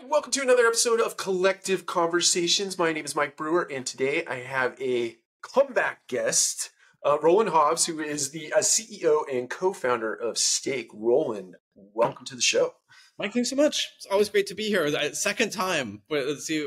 [0.00, 2.78] right, welcome to another episode of Collective Conversations.
[2.78, 6.70] My name is Mike Brewer, and today I have a comeback guest,
[7.04, 10.88] uh, Rowland Hobbs, who is the uh, CEO and co-founder of Stake.
[10.94, 12.74] Roland, welcome to the show.
[13.18, 13.90] Mike, thanks so much.
[13.96, 15.12] It's always great to be here.
[15.12, 16.02] Second time.
[16.08, 16.66] Let's see.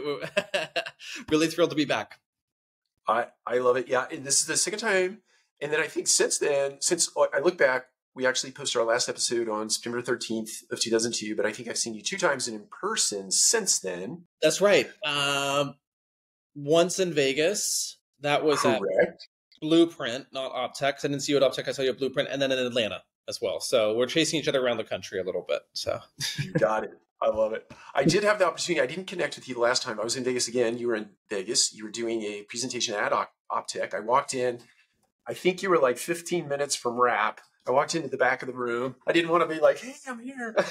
[1.30, 2.20] really thrilled to be back.
[3.08, 3.88] I I love it.
[3.88, 5.22] Yeah, and this is the second time.
[5.62, 9.10] And then I think since then, since I look back, we actually posted our last
[9.10, 12.66] episode on September 13th of 2002, but I think I've seen you two times in
[12.70, 14.26] person since then.
[14.42, 14.88] That's right.
[15.06, 15.76] Um,
[16.56, 17.98] once in Vegas.
[18.22, 18.80] That was Correct.
[18.82, 19.28] at
[19.62, 20.94] Blueprint, not Optech.
[21.04, 21.68] I didn't see you at Optech.
[21.68, 23.60] I saw you at Blueprint, and then in Atlanta as well.
[23.60, 25.62] So we're chasing each other around the country a little bit.
[25.74, 26.00] So
[26.42, 26.92] you got it.
[27.22, 27.72] I love it.
[27.96, 28.82] I did have the opportunity.
[28.82, 30.00] I didn't connect with you the last time.
[30.00, 30.78] I was in Vegas again.
[30.78, 31.74] You were in Vegas.
[31.74, 33.14] You were doing a presentation at
[33.52, 33.94] Optech.
[33.94, 34.60] I walked in.
[35.26, 38.48] I think you were like 15 minutes from wrap I walked into the back of
[38.48, 38.96] the room.
[39.08, 40.56] I didn't want to be like, "Hey, I'm here."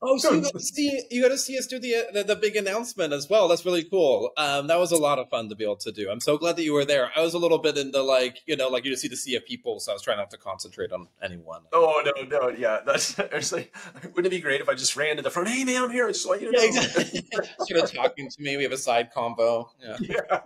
[0.00, 2.36] Oh, so you got to see you got to see us do the, the, the
[2.36, 3.48] big announcement as well.
[3.48, 4.30] That's really cool.
[4.36, 6.08] Um, that was a lot of fun to be able to do.
[6.08, 7.10] I'm so glad that you were there.
[7.16, 9.34] I was a little bit into like you know like you just see the sea
[9.34, 11.62] of people, so I was trying not to concentrate on anyone.
[11.72, 13.72] Oh no, no, yeah, that's actually.
[14.04, 15.48] Wouldn't it be great if I just ran to the front?
[15.48, 16.06] Hey man, I'm here.
[16.06, 16.62] I just want you to know.
[16.62, 17.28] Yeah, exactly.
[17.66, 18.56] sort of talking to me.
[18.56, 19.68] We have a side combo.
[19.82, 19.96] Yeah.
[20.00, 20.40] yeah.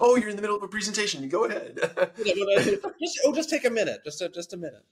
[0.00, 1.28] Oh, you're in the middle of a presentation.
[1.28, 1.78] Go ahead.
[2.98, 4.00] just, oh, just take a minute.
[4.04, 4.82] Just a, just a minute.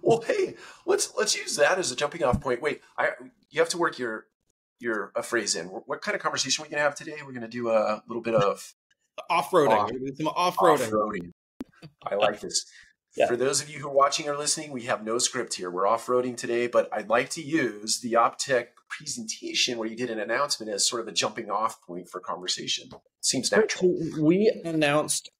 [0.00, 0.54] well, hey,
[0.86, 2.62] let's let's use that as a jumping off point.
[2.62, 3.10] Wait, I
[3.50, 4.26] you have to work your
[4.80, 5.66] your a phrase in.
[5.66, 7.16] What kind of conversation are we gonna have today?
[7.24, 8.74] We're gonna do a little bit of
[9.30, 10.26] off roading.
[10.26, 11.32] Off roading.
[12.04, 12.64] I like this.
[13.16, 13.28] Yeah.
[13.28, 15.70] For those of you who are watching or listening, we have no script here.
[15.70, 20.10] We're off roading today, but I'd like to use the Optech presentation where you did
[20.10, 22.90] an announcement as sort of a jumping off point for conversation.
[23.20, 23.94] Seems natural.
[24.20, 25.30] We announced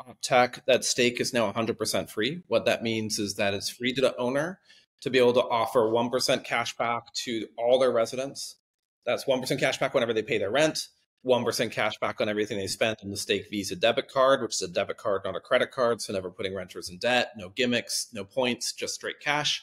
[0.00, 2.42] Optech that stake is now 100% free.
[2.48, 4.58] What that means is that it's free to the owner
[5.04, 8.56] to be able to offer 1% cash back to all their residents.
[9.04, 10.88] That's 1% cash back whenever they pay their rent,
[11.26, 14.62] 1% cash back on everything they spent on the Stake Visa debit card, which is
[14.62, 16.00] a debit card, not a credit card.
[16.00, 19.62] So never putting renters in debt, no gimmicks, no points, just straight cash.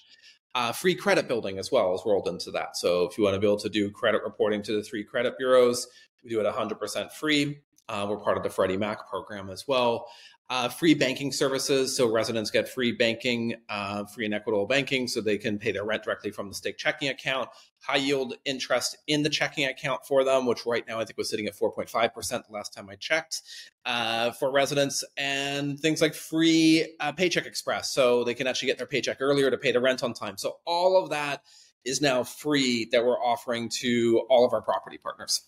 [0.53, 2.77] Uh, free credit building as well is rolled into that.
[2.77, 5.39] So if you want to be able to do credit reporting to the three credit
[5.39, 5.87] bureaus,
[6.23, 7.61] we do it 100% free.
[7.89, 10.07] Uh, we're part of the Freddie Mac program as well.
[10.51, 11.95] Uh, free banking services.
[11.95, 15.85] So residents get free banking, uh, free and equitable banking, so they can pay their
[15.85, 17.47] rent directly from the Stake checking account.
[17.79, 21.29] High yield interest in the checking account for them, which right now I think was
[21.29, 21.89] sitting at 4.5%
[22.29, 23.43] the last time I checked
[23.85, 27.93] uh, for residents, and things like free uh, Paycheck Express.
[27.93, 30.35] So they can actually get their paycheck earlier to pay the rent on time.
[30.35, 31.43] So all of that
[31.85, 35.43] is now free that we're offering to all of our property partners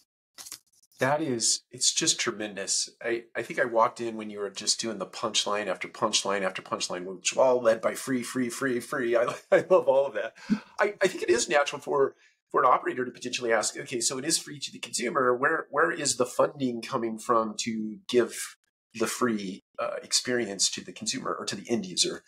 [1.03, 2.89] that is it's just tremendous.
[3.01, 6.43] I i think i walked in when you were just doing the punchline after punchline
[6.43, 9.17] after punchline which all led by free free free free.
[9.17, 10.33] I, I love all of that.
[10.79, 12.15] I, I think it is natural for
[12.49, 15.35] for an operator to potentially ask okay so it is free to the consumer.
[15.35, 18.55] Where where is the funding coming from to give
[18.93, 22.23] the free uh, experience to the consumer or to the end user?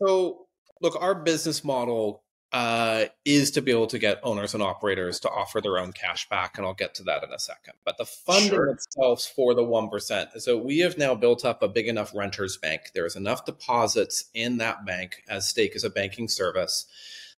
[0.00, 0.46] So
[0.80, 2.22] look our business model
[2.52, 6.28] uh, is to be able to get owners and operators to offer their own cash
[6.28, 7.74] back, and I'll get to that in a second.
[7.84, 8.66] But the funding sure.
[8.68, 10.30] itself for the one percent.
[10.38, 12.90] So we have now built up a big enough renters bank.
[12.94, 16.86] There's enough deposits in that bank as stake as a banking service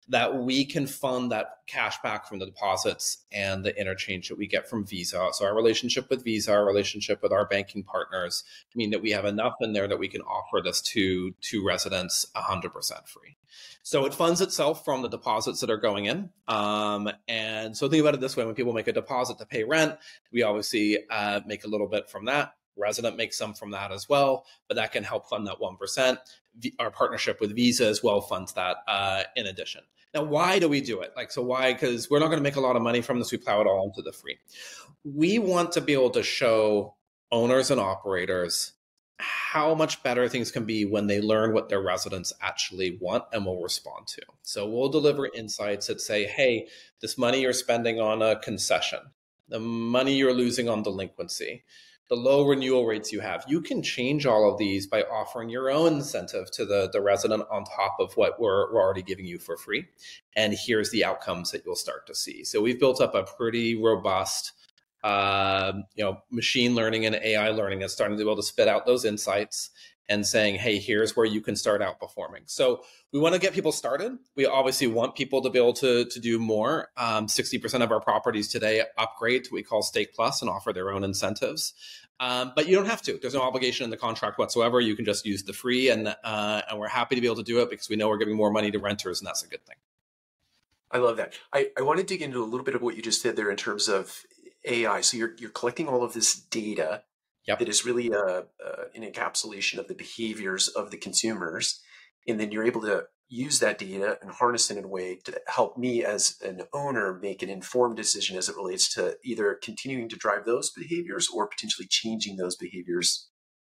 [0.09, 4.47] that we can fund that cash back from the deposits and the interchange that we
[4.47, 5.29] get from Visa.
[5.33, 9.25] So our relationship with Visa, our relationship with our banking partners mean that we have
[9.25, 13.37] enough in there that we can offer this to to residents 100% free.
[13.83, 16.31] So it funds itself from the deposits that are going in.
[16.47, 19.65] Um, and so think about it this way: when people make a deposit to pay
[19.65, 19.97] rent,
[20.33, 22.55] we obviously uh, make a little bit from that.
[22.77, 26.19] Resident makes some from that as well, but that can help fund that one percent.
[26.79, 29.83] Our partnership with Visa as well funds that uh, in addition.
[30.15, 31.13] Now, why do we do it?
[31.17, 31.73] Like, so why?
[31.73, 33.33] Because we're not going to make a lot of money from this.
[33.33, 34.39] We plow it all into the free.
[35.05, 36.97] We want to be able to show
[37.31, 38.73] owners and operators
[39.19, 43.47] how much better things can be when they learn what their residents actually want and
[43.47, 44.23] will respond to.
[44.43, 46.69] So we'll deliver insights that say, hey,
[47.01, 48.99] this money you're spending on a concession,
[49.49, 51.65] the money you're losing on delinquency,
[52.13, 55.71] the low renewal rates you have, you can change all of these by offering your
[55.71, 59.39] own incentive to the, the resident on top of what we're, we're already giving you
[59.39, 59.87] for free.
[60.37, 62.45] And here's the outcomes that you'll start to see.
[62.45, 64.53] So we've built up a pretty robust
[65.03, 68.69] uh, you know, machine learning and AI learning that's starting to be able to spit
[68.69, 69.71] out those insights
[70.09, 72.43] and saying, hey, here's where you can start outperforming.
[72.47, 72.83] So
[73.13, 74.19] we want to get people started.
[74.37, 76.89] We obviously want people to be able to, to do more.
[76.97, 80.73] Um, 60% of our properties today upgrade to what we call Stake Plus and offer
[80.73, 81.75] their own incentives.
[82.21, 83.19] Um, but you don't have to.
[83.21, 84.81] There's no obligation in the contract whatsoever.
[84.81, 87.43] You can just use the free, and uh, and we're happy to be able to
[87.43, 89.65] do it because we know we're giving more money to renters, and that's a good
[89.67, 89.77] thing.
[90.93, 91.33] I love that.
[91.53, 93.51] I, I want to dig into a little bit of what you just said there
[93.51, 94.25] in terms of
[94.65, 95.01] AI.
[95.01, 97.03] So you're you're collecting all of this data
[97.47, 97.59] Yep.
[97.59, 98.45] that is really a, a,
[98.95, 101.81] an encapsulation of the behaviors of the consumers,
[102.29, 105.41] and then you're able to use that data and harness it in a way to
[105.49, 110.09] help me as an owner make an informed decision as it relates to either continuing
[110.09, 113.29] to drive those behaviors or potentially changing those behaviors.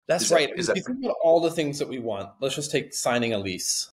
[0.07, 0.51] That's Is right.
[0.57, 2.95] is if that- you think about all the things that we want, let's just take
[2.95, 3.91] signing a lease.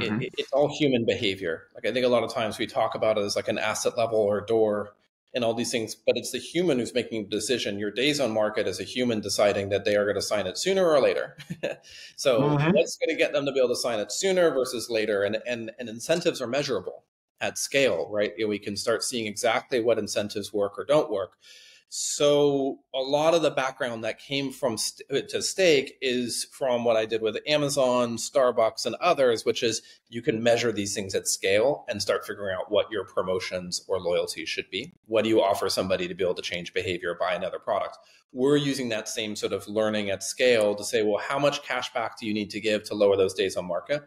[0.00, 0.22] It- Mhm.
[0.24, 1.68] it- it's all human behavior.
[1.74, 3.96] Like I think a lot of times we talk about it as like an asset
[3.96, 4.94] level or a door
[5.36, 7.78] and all these things, but it's the human who's making the decision.
[7.78, 10.58] Your days on market is a human deciding that they are going to sign it
[10.58, 11.38] sooner or later.
[12.16, 12.72] so Mhm.
[12.72, 15.22] what's going to get them to be able to sign it sooner versus later?
[15.24, 17.04] And and and incentives are measurable
[17.40, 18.32] at scale, right?
[18.48, 21.36] We can start seeing exactly what incentives work or don't work.
[21.88, 26.84] So a lot of the background that came from st- uh, to stake is from
[26.84, 31.14] what I did with Amazon, Starbucks, and others, which is you can measure these things
[31.14, 34.92] at scale and start figuring out what your promotions or loyalty should be.
[35.06, 37.98] What do you offer somebody to be able to change behavior, buy another product?
[38.32, 41.92] We're using that same sort of learning at scale to say, well, how much cash
[41.94, 44.02] back do you need to give to lower those days on market?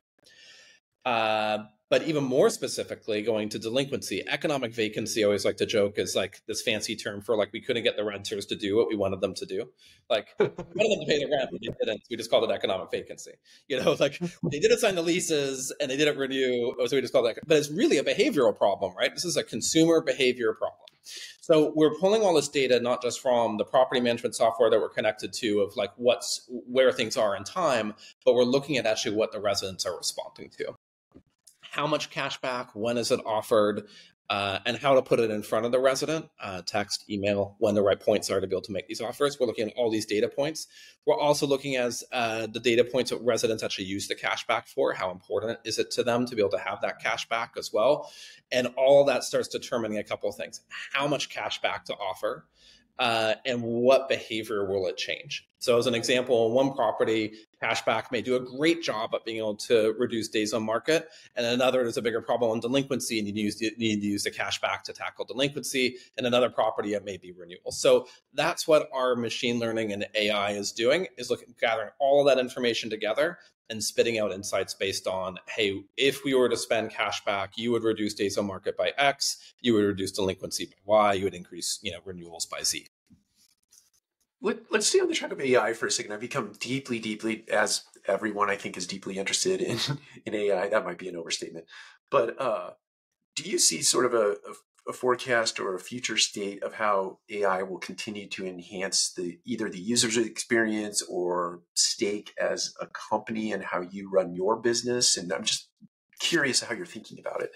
[1.10, 5.98] Uh, but even more specifically, going to delinquency, economic vacancy, I always like to joke
[5.98, 8.88] is like this fancy term for like we couldn't get the renters to do what
[8.90, 9.72] we wanted them to do.
[10.08, 12.04] Like we wanted them to pay the rent, but they didn't.
[12.12, 13.32] We just called it economic vacancy.
[13.68, 14.20] You know, like
[14.52, 17.40] they didn't sign the leases and they didn't renew, so we just called it.
[17.48, 19.12] But it's really a behavioral problem, right?
[19.12, 20.86] This is a consumer behavior problem.
[21.42, 24.90] So we're pulling all this data not just from the property management software that we're
[24.90, 27.96] connected to of like what's where things are in time,
[28.26, 30.76] but we're looking at actually what the residents are responding to
[31.72, 33.88] how much cash back, when is it offered,
[34.30, 37.74] uh, and how to put it in front of the resident, uh, text, email, when
[37.74, 39.40] the right points are to be able to make these offers.
[39.40, 40.68] We're looking at all these data points.
[41.08, 44.68] We're also looking as uh, the data points that residents actually use the cash back
[44.68, 44.94] for.
[44.94, 47.74] How important is it to them to be able to have that cash back as
[47.74, 48.12] well?
[48.52, 50.62] And all that starts determining a couple of things:
[50.94, 52.46] how much cash back to offer,
[53.00, 55.48] uh, and what behavior will it change?
[55.60, 59.56] So, as an example, one property, cashback may do a great job at being able
[59.56, 63.52] to reduce days on market, and another there's a bigger problem on delinquency, and you
[63.52, 65.96] to need to use the cashback to tackle delinquency.
[66.18, 67.72] And another property, it may be renewal.
[67.72, 72.28] So that's what our machine learning and AI is doing: is looking gathering all of
[72.28, 73.38] that information together
[73.70, 77.72] and spitting out insights based on, hey, if we were to spend cash back, you
[77.72, 81.36] would reduce days on market by X, you would reduce delinquency by Y, you would
[81.36, 82.88] increase, you know, renewals by Z.
[84.42, 86.14] Let, let's stay on the track of AI for a second.
[86.14, 89.78] I've become deeply, deeply, as everyone I think is deeply interested in,
[90.26, 90.70] in AI.
[90.70, 91.66] That might be an overstatement.
[92.10, 92.72] But uh,
[93.36, 94.54] do you see sort of a, a,
[94.88, 99.70] a forecast or a future state of how AI will continue to enhance the either
[99.70, 105.18] the user's experience or stake as a company and how you run your business?
[105.18, 105.70] And I'm just
[106.20, 107.52] curious how you're thinking about it.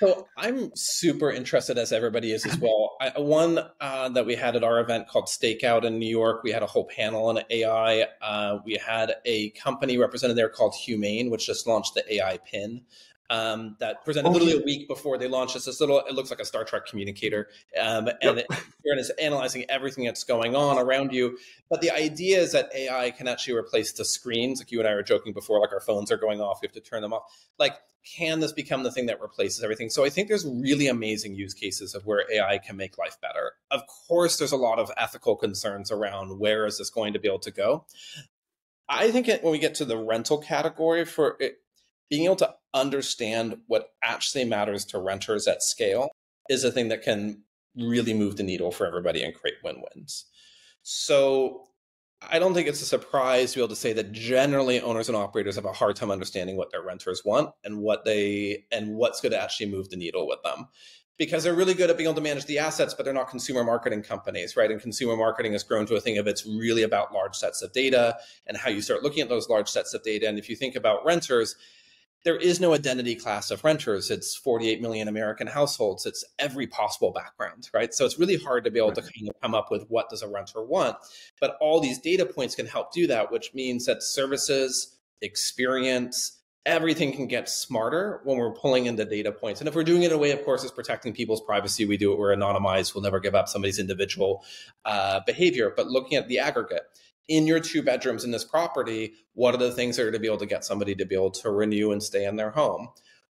[0.00, 2.96] So I'm super interested, as everybody is as well.
[3.00, 6.50] I, one uh, that we had at our event called Stakeout in New York, we
[6.50, 8.06] had a whole panel on AI.
[8.20, 12.82] Uh, we had a company represented there called Humane, which just launched the AI pin.
[13.30, 15.64] Um, that presented Oh, literally a week before they launched this.
[15.64, 17.48] This little, it looks like a Star Trek communicator,
[17.80, 18.46] um, and Yep.
[18.50, 21.38] it, it's analyzing everything that's going on around you.
[21.70, 24.60] But the idea is that AI can actually replace the screens.
[24.60, 26.74] Like you and I were joking before, like our phones are going off, we have
[26.74, 27.22] to turn them off.
[27.58, 29.88] Like, can this become the thing that replaces everything?
[29.88, 33.52] So I think there's really amazing use cases of where AI can make life better.
[33.70, 37.28] Of course, there's a lot of ethical concerns around where is this going to be
[37.28, 37.86] able to go.
[38.86, 41.62] I think it, when we get to the rental category, for it,
[42.10, 46.10] being able to understand what actually matters to renters at scale
[46.48, 47.42] is a thing that can
[47.76, 50.26] really move the needle for everybody and create win-wins.
[50.82, 51.68] So
[52.30, 55.16] I don't think it's a surprise to be able to say that generally owners and
[55.16, 59.20] operators have a hard time understanding what their renters want and what they and what's
[59.20, 60.68] going to actually move the needle with them.
[61.16, 63.62] Because they're really good at being able to manage the assets, but they're not consumer
[63.62, 64.70] marketing companies, right?
[64.70, 67.72] And consumer marketing has grown to a thing of it's really about large sets of
[67.72, 68.16] data
[68.48, 70.28] and how you start looking at those large sets of data.
[70.28, 71.54] And if you think about renters,
[72.24, 74.10] there is no identity class of renters.
[74.10, 76.06] It's 48 million American households.
[76.06, 77.92] It's every possible background, right?
[77.92, 80.22] So it's really hard to be able to kind of come up with what does
[80.22, 80.96] a renter want.
[81.40, 87.12] But all these data points can help do that, which means that services, experience, everything
[87.12, 89.60] can get smarter when we're pulling in the data points.
[89.60, 91.98] And if we're doing it in a way, of course, is protecting people's privacy, we
[91.98, 94.42] do it, we're anonymized, we'll never give up somebody's individual
[94.86, 95.72] uh, behavior.
[95.76, 96.84] But looking at the aggregate,
[97.28, 100.26] in your two bedrooms in this property, what are the things that are to be
[100.26, 102.88] able to get somebody to be able to renew and stay in their home?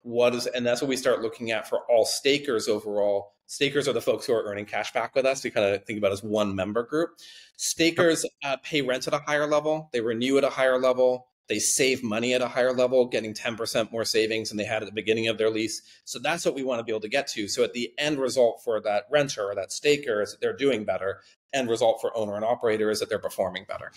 [0.03, 3.33] What is, and that's what we start looking at for all stakers overall.
[3.47, 5.45] Stakers are the folks who are earning cash back with us.
[5.45, 7.11] We kind of think about it as one member group.
[7.57, 11.59] Stakers uh, pay rent at a higher level, they renew at a higher level, they
[11.59, 14.95] save money at a higher level, getting 10% more savings than they had at the
[14.95, 15.83] beginning of their lease.
[16.05, 17.49] So that's what we want to be able to get to.
[17.49, 20.85] So at the end result for that renter or that staker is that they're doing
[20.85, 21.21] better.
[21.53, 23.93] End result for owner and operator is that they're performing better.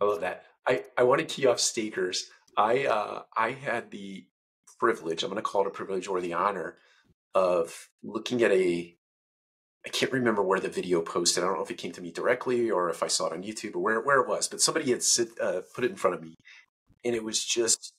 [0.00, 0.44] I love that.
[0.66, 2.30] I, I want to key off stakers.
[2.56, 4.26] I uh, I had the
[4.78, 6.76] privilege, I'm going to call it a privilege or the honor
[7.34, 8.96] of looking at a
[9.86, 11.44] I can't remember where the video posted.
[11.44, 13.42] I don't know if it came to me directly or if I saw it on
[13.42, 16.16] YouTube or where, where it was, but somebody had sit, uh, put it in front
[16.16, 16.36] of me.
[17.04, 17.92] And it was just,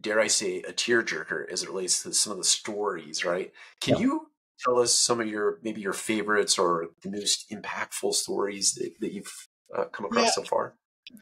[0.00, 3.52] dare I say, a tearjerker as it relates to some of the stories, right?
[3.82, 4.02] Can yeah.
[4.02, 4.30] you
[4.64, 9.12] tell us some of your, maybe your favorites or the most impactful stories that, that
[9.12, 10.30] you've uh, come across yeah.
[10.30, 10.74] so far?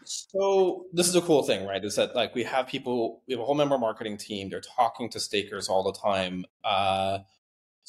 [0.05, 1.85] So this is a cool thing, right?
[1.85, 4.51] Is that like we have people, we have a whole member marketing team.
[4.51, 6.45] They're talking to stakers all the time.
[6.63, 7.21] Uh,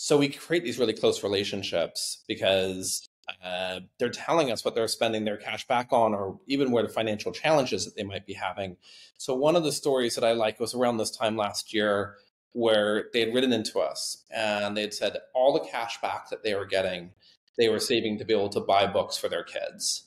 [0.01, 3.10] so we create these really close relationships because
[3.44, 6.88] uh, they're telling us what they're spending their cash back on, or even where the
[6.88, 8.77] financial challenges that they might be having.
[9.18, 12.15] So one of the stories that I like was around this time last year,
[12.53, 16.44] where they had written into us and they had said all the cash back that
[16.44, 17.12] they were getting,
[17.58, 20.06] they were saving to be able to buy books for their kids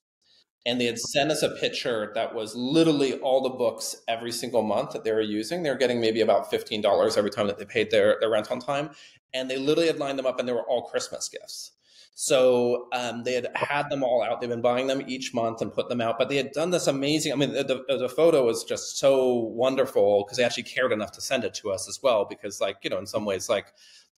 [0.64, 4.62] and they had sent us a picture that was literally all the books every single
[4.62, 5.62] month that they were using.
[5.62, 8.60] They were getting maybe about $15 every time that they paid their, their rent on
[8.60, 8.90] time.
[9.34, 11.72] And they literally had lined them up and they were all Christmas gifts.
[12.14, 14.40] So um, they had had them all out.
[14.40, 16.18] They've been buying them each month and put them out.
[16.18, 17.32] But they had done this amazing.
[17.32, 21.20] I mean, the, the photo was just so wonderful because they actually cared enough to
[21.20, 22.26] send it to us as well.
[22.28, 23.72] Because, like, you know, in some ways, like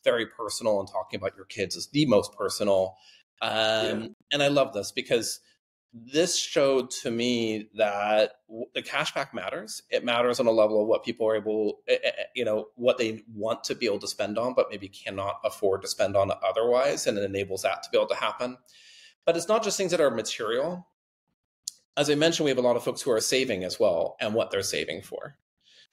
[0.03, 2.97] very personal and talking about your kids is the most personal.
[3.41, 4.07] Um, yeah.
[4.33, 5.39] And I love this because–
[5.93, 8.37] this showed to me that
[8.73, 9.83] the cashback matters.
[9.91, 12.69] It matters on a level of what people are able, eh, eh, eh, you know,
[12.75, 16.17] what they want to be able to spend on, but maybe cannot afford to spend
[16.17, 17.05] on otherwise.
[17.05, 18.57] And it enables that to be able to happen.
[19.25, 20.87] But it's not just things that are material.
[21.95, 24.33] As I mentioned, we have a lot of folks who are saving as well and
[24.33, 25.37] what they're saving for.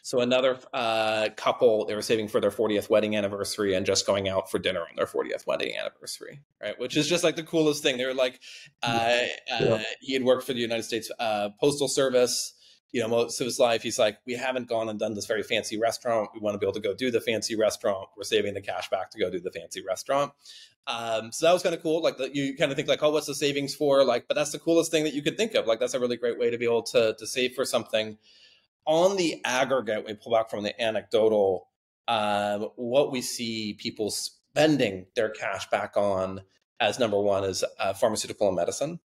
[0.02, 4.28] So another uh, couple, they were saving for their 40th wedding anniversary and just going
[4.28, 6.78] out for dinner on their 40th wedding anniversary, right?
[6.78, 7.98] Which is just like the coolest thing.
[7.98, 8.40] They were like,
[8.82, 9.18] uh,
[9.52, 12.54] uh, he had worked for the United States uh, Postal Service.
[12.92, 15.44] You know, most of his life, he's like, we haven't gone and done this very
[15.44, 16.30] fancy restaurant.
[16.34, 18.08] We want to be able to go do the fancy restaurant.
[18.16, 20.32] We're saving the cash back to go do the fancy restaurant.
[20.88, 22.02] Um, so that was kind of cool.
[22.02, 24.04] Like the, you kind of think like, oh, what's the savings for?
[24.04, 25.66] Like, but that's the coolest thing that you could think of.
[25.66, 28.18] Like that's a really great way to be able to to save for something
[28.86, 31.68] on the aggregate, we pull back from the anecdotal,
[32.08, 36.42] uh, what we see people spending their cash back on
[36.80, 39.00] as number one is uh, pharmaceutical and medicine.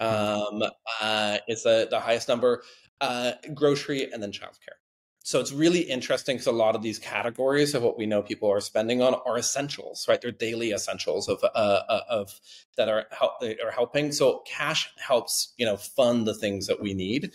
[0.00, 0.62] Um,
[1.02, 2.62] uh, is the, the highest number,
[3.02, 4.78] uh, grocery, and then childcare.
[5.22, 8.50] So it's really interesting because a lot of these categories of what we know people
[8.50, 10.20] are spending on are essentials, right?
[10.20, 12.40] They're daily essentials of uh, uh of
[12.78, 14.12] that are help, are helping.
[14.12, 17.32] So cash helps you know fund the things that we need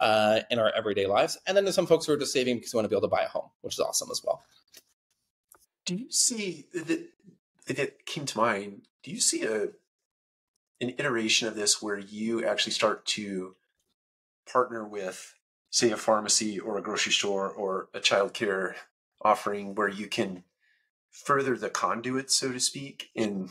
[0.00, 1.38] uh, in our everyday lives.
[1.46, 3.08] And then there's some folks who are just saving because they want to be able
[3.08, 4.42] to buy a home, which is awesome as well.
[5.84, 7.08] Do you see that?
[7.66, 8.82] It came to mind.
[9.02, 9.68] Do you see a
[10.80, 13.56] an iteration of this where you actually start to
[14.50, 15.34] partner with,
[15.70, 18.76] say, a pharmacy or a grocery store or a child care
[19.22, 20.44] offering where you can
[21.10, 23.48] further the conduit, so to speak, in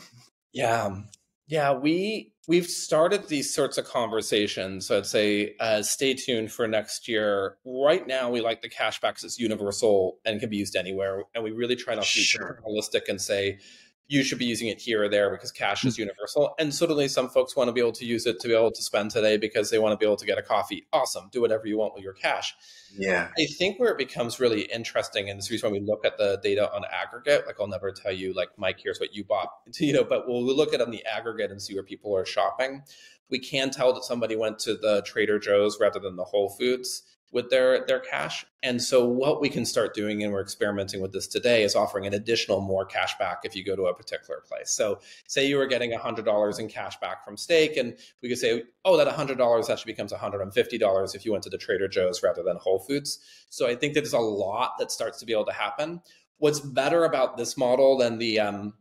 [0.52, 1.02] yeah,
[1.48, 4.86] yeah, we we've started these sorts of conversations.
[4.86, 7.56] So I'd say uh, stay tuned for next year.
[7.64, 11.50] Right now, we like the cashbacks it's universal and can be used anywhere, and we
[11.50, 12.60] really try not to sure.
[12.62, 13.58] be holistic and say
[14.08, 16.00] you should be using it here or there because cash is mm.
[16.00, 16.54] universal.
[16.58, 18.82] And certainly some folks want to be able to use it to be able to
[18.82, 20.86] spend today because they want to be able to get a coffee.
[20.94, 21.28] Awesome.
[21.30, 22.54] Do whatever you want with your cash.
[22.96, 23.28] Yeah.
[23.38, 26.40] I think where it becomes really interesting, and this is why we look at the
[26.42, 29.92] data on aggregate, like I'll never tell you, like, Mike, here's what you bought, you
[29.92, 32.82] know, but we'll look at on the aggregate and see where people are shopping.
[33.30, 37.02] We can tell that somebody went to the Trader Joe's rather than the Whole Foods
[37.32, 38.46] with their their cash.
[38.62, 42.06] And so what we can start doing, and we're experimenting with this today, is offering
[42.06, 44.70] an additional more cash back if you go to a particular place.
[44.70, 48.64] So say you were getting $100 in cash back from Stake, and we could say,
[48.84, 52.56] oh, that $100 actually becomes $150 if you went to the Trader Joe's rather than
[52.56, 53.20] Whole Foods.
[53.50, 56.00] So I think that there's a lot that starts to be able to happen.
[56.38, 58.74] What's better about this model than the um,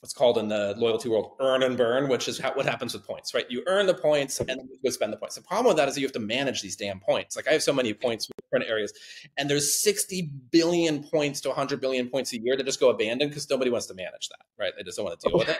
[0.00, 3.34] what's called in the loyalty world earn and burn, which is what happens with points,
[3.34, 3.46] right?
[3.50, 5.34] You earn the points and you go spend the points.
[5.34, 7.36] The problem with that is you have to manage these damn points.
[7.36, 8.92] Like I have so many points in different areas,
[9.36, 13.30] and there's 60 billion points to 100 billion points a year that just go abandoned
[13.30, 14.72] because nobody wants to manage that, right?
[14.76, 15.58] They just don't want to deal with it.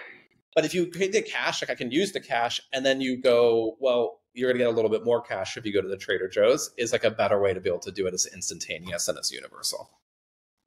[0.55, 3.17] But if you create the cash, like I can use the cash, and then you
[3.17, 5.89] go, well, you're going to get a little bit more cash if you go to
[5.89, 8.27] the Trader Joe's, is like a better way to be able to do it as
[8.33, 9.91] instantaneous and as universal.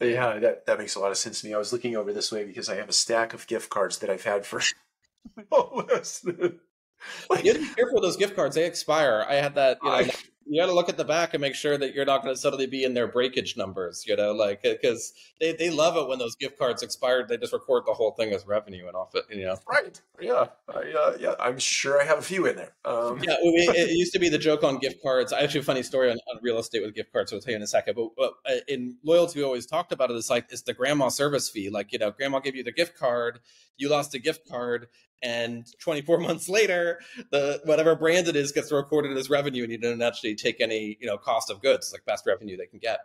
[0.01, 1.53] Yeah, that, that makes a lot of sense to me.
[1.53, 4.09] I was looking over this way because I have a stack of gift cards that
[4.09, 4.61] I've had for
[5.51, 6.25] almost.
[6.25, 9.25] like, you have to be careful with those gift cards; they expire.
[9.27, 9.79] I had that.
[9.83, 10.11] You know, I,
[10.51, 12.39] you got to look at the back and make sure that you're not going to
[12.39, 14.03] suddenly be in their breakage numbers.
[14.05, 17.29] You know, like because they, they love it when those gift cards expired.
[17.29, 19.23] They just record the whole thing as revenue and off it.
[19.29, 19.99] You know, right?
[20.19, 21.35] Yeah, I, uh, yeah.
[21.39, 22.73] I'm sure I have a few in there.
[22.83, 23.19] Um.
[23.23, 25.31] Yeah, it, it, used to be the joke on gift cards.
[25.31, 27.31] I actually have a funny story on, on real estate with gift cards.
[27.31, 27.95] I'll tell you in a second.
[27.95, 30.17] But, but uh, in loyalty, we always talked about it.
[30.17, 31.69] It's like it's the grandma service fee.
[31.69, 33.39] Like you know, grandma gave you the gift card,
[33.77, 34.87] you lost a gift card,
[35.21, 36.99] and 24 months later
[37.31, 40.97] the whatever brand it is gets recorded as revenue and you don't actually take any
[40.99, 42.99] you know cost of goods it's like best revenue they can get.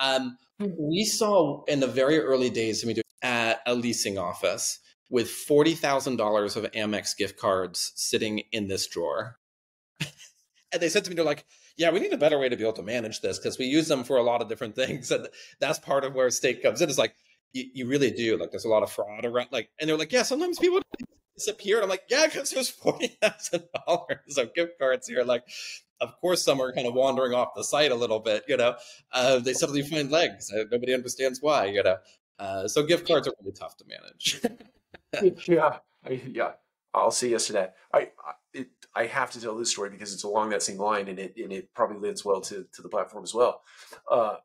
[0.00, 0.70] Um, hmm.
[0.76, 6.56] we saw in the very early days we do at a leasing office with $40000
[6.56, 9.38] of amex gift cards sitting in this drawer.
[10.72, 11.44] And they said to me they're like
[11.76, 13.86] yeah we need a better way to be able to manage this because we use
[13.86, 15.12] them for a lot of different things.
[15.12, 15.28] And
[15.60, 16.88] that's part of where Stake comes in.
[16.88, 17.14] It's like
[17.52, 18.36] you, you, really do.
[18.36, 20.80] Like there's a lot of fraud around like and they're like yeah sometimes people
[21.36, 21.82] disappeared.
[21.82, 25.24] I'm like, yeah, because there's forty thousand dollars of gift cards here.
[25.24, 25.44] Like,
[26.00, 28.44] of course, some are kind of wandering off the site a little bit.
[28.48, 28.76] You know,
[29.12, 30.52] uh, they suddenly find legs.
[30.52, 31.66] Uh, nobody understands why.
[31.66, 31.96] You know,
[32.38, 34.40] uh, so gift cards are really tough to manage.
[35.48, 36.52] yeah, I, yeah.
[36.92, 37.74] I'll see yes to that.
[37.92, 41.08] I I, it, I have to tell this story because it's along that same line,
[41.08, 43.62] and it and it probably lends well to to the platform as well.
[44.10, 44.36] Uh,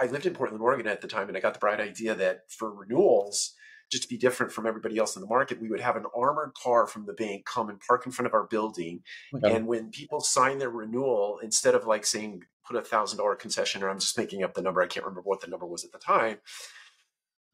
[0.00, 2.50] I lived in Portland, Oregon at the time, and I got the bright idea that
[2.50, 3.54] for renewals,
[3.94, 6.52] just to be different from everybody else in the market, we would have an armored
[6.60, 9.02] car from the bank come and park in front of our building.
[9.32, 9.54] Okay.
[9.54, 13.84] And when people sign their renewal, instead of like saying put a thousand dollar concession,
[13.84, 15.92] or I'm just making up the number, I can't remember what the number was at
[15.92, 16.38] the time.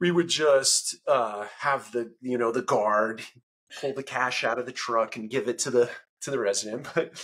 [0.01, 3.21] We would just uh, have the you know the guard
[3.79, 5.91] pull the cash out of the truck and give it to the
[6.23, 6.89] to the resident.
[6.95, 7.23] But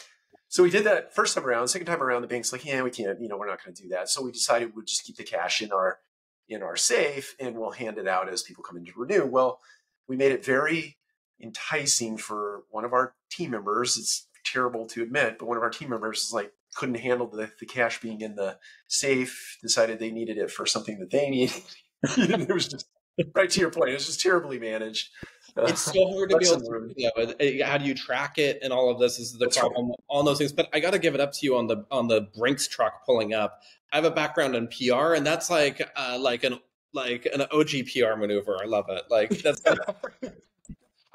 [0.48, 1.68] so we did that first time around.
[1.68, 3.18] Second time around, the bank's like, yeah, we can't.
[3.18, 4.10] You know, we're not going to do that.
[4.10, 6.00] So we decided we'd just keep the cash in our
[6.48, 9.26] in our safe and we'll hand it out as people come in to renew.
[9.26, 9.60] Well,
[10.08, 10.96] we made it very
[11.42, 13.96] enticing for one of our team members.
[13.96, 17.50] It's terrible to admit, but one of our team members is like couldn't handle the,
[17.58, 21.62] the cash being in the safe, decided they needed it for something that they needed.
[22.02, 22.86] it was just
[23.34, 23.90] right to your point.
[23.90, 25.10] it's just terribly managed.
[25.58, 28.58] It's so hard to be able to, you know, uh, how do you track it
[28.62, 29.96] and all of this is the That's problem, right.
[30.08, 30.52] all those things.
[30.52, 33.06] But I got to give it up to you on the on the Brinks truck
[33.06, 33.62] pulling up.
[33.92, 36.58] I have a background in PR, and that's like uh, like an
[36.92, 38.58] like an OG PR maneuver.
[38.60, 39.04] I love it.
[39.10, 39.62] Like that's.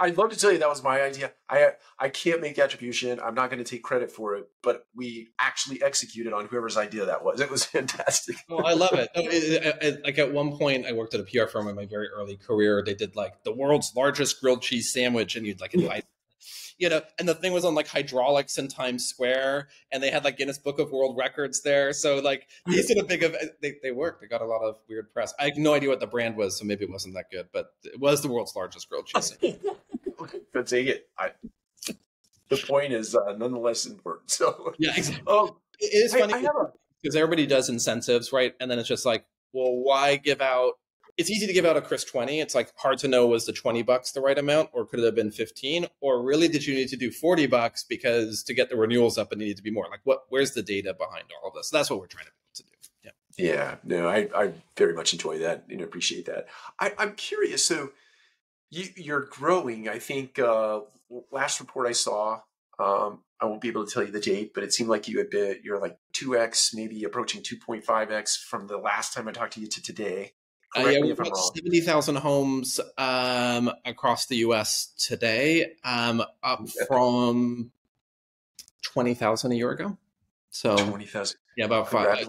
[0.01, 1.31] I'd love to tell you that was my idea.
[1.47, 3.19] I I can't make attribution.
[3.19, 7.05] I'm not going to take credit for it, but we actually executed on whoever's idea
[7.05, 7.39] that was.
[7.39, 8.37] It was fantastic.
[8.49, 9.09] oh, I love it.
[9.13, 10.03] it, it, it.
[10.03, 12.81] Like at one point, I worked at a PR firm in my very early career.
[12.83, 16.05] They did like the world's largest grilled cheese sandwich, and you'd like invite
[16.81, 20.23] you know, and the thing was on like hydraulics in Times Square, and they had
[20.23, 21.93] like Guinness Book of World Records there.
[21.93, 24.19] So like these sort of big events, they, they worked.
[24.19, 25.31] They got a lot of weird press.
[25.39, 27.75] I have no idea what the brand was, so maybe it wasn't that good, but
[27.83, 29.37] it was the world's largest grilled cheese.
[30.53, 31.07] but take it.
[31.19, 31.33] I,
[32.49, 34.31] the point is uh, nonetheless important.
[34.31, 35.31] So yeah, exactly.
[35.31, 36.47] Um, it is funny
[36.99, 38.55] because everybody does incentives, right?
[38.59, 40.73] And then it's just like, well, why give out
[41.21, 42.39] it's easy to give out a Chris 20.
[42.39, 45.05] It's like hard to know was the 20 bucks the right amount or could it
[45.05, 48.69] have been 15 or really did you need to do 40 bucks because to get
[48.69, 49.87] the renewals up it needed to be more.
[49.89, 51.69] Like what where's the data behind all of this?
[51.69, 52.69] So that's what we're trying to, to do.
[53.03, 53.11] Yeah.
[53.37, 56.47] Yeah, no, I, I very much enjoy that and appreciate that.
[56.79, 57.65] I, I'm curious.
[57.65, 57.91] So
[58.71, 59.87] you, are growing.
[59.87, 60.81] I think uh,
[61.31, 62.41] last report I saw,
[62.79, 65.17] um, I won't be able to tell you the date, but it seemed like you
[65.19, 69.13] had been you're like two x, maybe approaching two point five x from the last
[69.13, 70.33] time I talked to you to today.
[70.75, 77.71] Uh, yeah, we've got 70,000 homes um, across the US today, um, up from
[78.83, 79.97] 20,000 a year ago.
[80.49, 81.37] So 20,000.
[81.57, 82.25] Yeah, about five,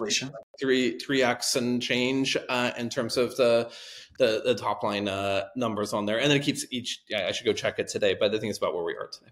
[0.59, 3.71] three, three X and change uh, in terms of the,
[4.19, 6.19] the, the top line uh, numbers on there.
[6.19, 8.49] And then it keeps each, yeah, I should go check it today, but I think
[8.49, 9.31] it's about where we are today.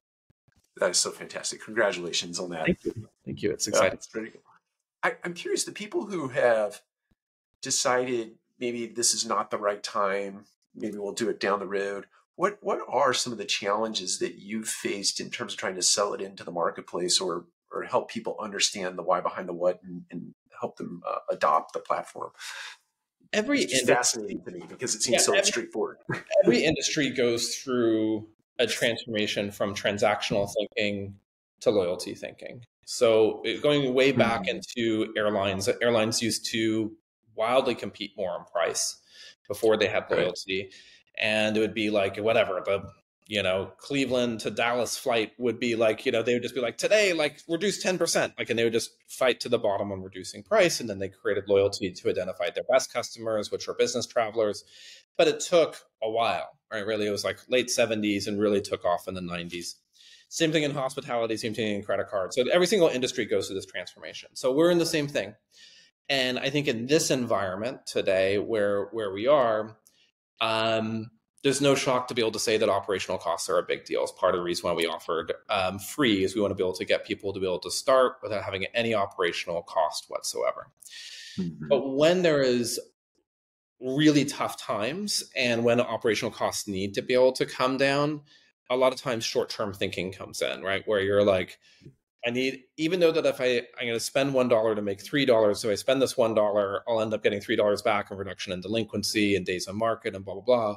[0.78, 1.63] That is so fantastic.
[1.63, 2.65] Congratulations on that.
[2.65, 3.10] Thank you.
[3.26, 3.52] Thank you.
[3.52, 3.93] It's exciting.
[3.93, 4.41] it's pretty good.
[5.04, 6.82] I, I'm curious, the people who have
[7.62, 10.45] decided maybe this is not the right time.
[10.74, 12.06] Maybe we'll do it down the road.
[12.36, 15.82] What what are some of the challenges that you've faced in terms of trying to
[15.82, 19.82] sell it into the marketplace or or help people understand the why behind the what
[19.84, 22.32] and, and help them uh, adopt the platform?
[23.34, 25.97] Every it's industry, fascinating to me because it seems yeah, so every, straightforward.
[26.43, 28.28] every industry goes through
[28.60, 31.15] a transformation from transactional thinking
[31.62, 32.63] to loyalty thinking.
[32.86, 34.58] So going way back mm-hmm.
[34.58, 36.91] into airlines, airlines used to
[37.41, 38.97] wildly compete more on price
[39.47, 40.62] before they had loyalty.
[40.62, 40.73] Right.
[41.17, 42.84] And it would be like whatever the
[43.27, 46.62] you know Cleveland to Dallas flight would be like you know they would just be
[46.62, 49.91] like today like reduce ten percent like and they would just fight to the bottom
[49.91, 53.73] on reducing price and then they created loyalty to identify their best customers which are
[53.73, 54.63] business travelers,
[55.17, 58.86] but it took a while right really it was like late seventies and really took
[58.86, 59.75] off in the nineties.
[60.30, 62.38] Same thing in hospitality, same thing in credit cards.
[62.38, 64.30] So every single industry goes through this transformation.
[64.34, 65.36] So we're in the same thing.
[66.12, 69.78] And I think in this environment today, where where we are,
[70.41, 71.10] um,
[71.41, 74.04] there's no shock to be able to say that operational costs are a big deal.
[74.04, 76.63] It's part of the reason why we offered um, free is we want to be
[76.63, 80.67] able to get people to be able to start without having any operational cost whatsoever.
[81.39, 81.69] Mm-hmm.
[81.69, 82.78] But when there is
[83.80, 88.21] really tough times and when operational costs need to be able to come down,
[88.69, 90.84] a lot of times short-term thinking comes in, right?
[90.86, 91.58] Where you're like,
[92.25, 95.57] I need, even though that if I, I'm going to spend $1 to make $3,
[95.57, 99.36] so I spend this $1, I'll end up getting $3 back in reduction in delinquency
[99.36, 100.75] and days on market and blah, blah, blah.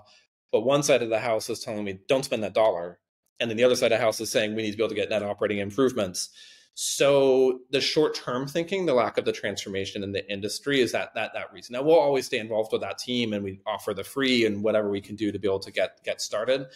[0.52, 2.98] But one side of the house is telling me, don't spend that dollar.
[3.40, 4.90] And then the other side of the house is saying, we need to be able
[4.90, 6.30] to get net operating improvements.
[6.74, 11.14] So the short term thinking, the lack of the transformation in the industry is that
[11.14, 11.74] that that reason.
[11.74, 14.90] Now we'll always stay involved with that team and we offer the free and whatever
[14.90, 16.66] we can do to be able to get get started.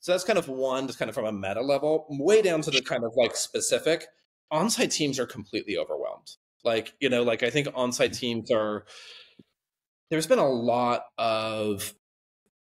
[0.00, 2.70] So that's kind of one, just kind of from a meta level, way down to
[2.70, 4.06] the kind of like specific.
[4.50, 6.30] On-site teams are completely overwhelmed.
[6.64, 8.84] Like, you know, like I think on-site teams are
[10.10, 11.94] there's been a lot of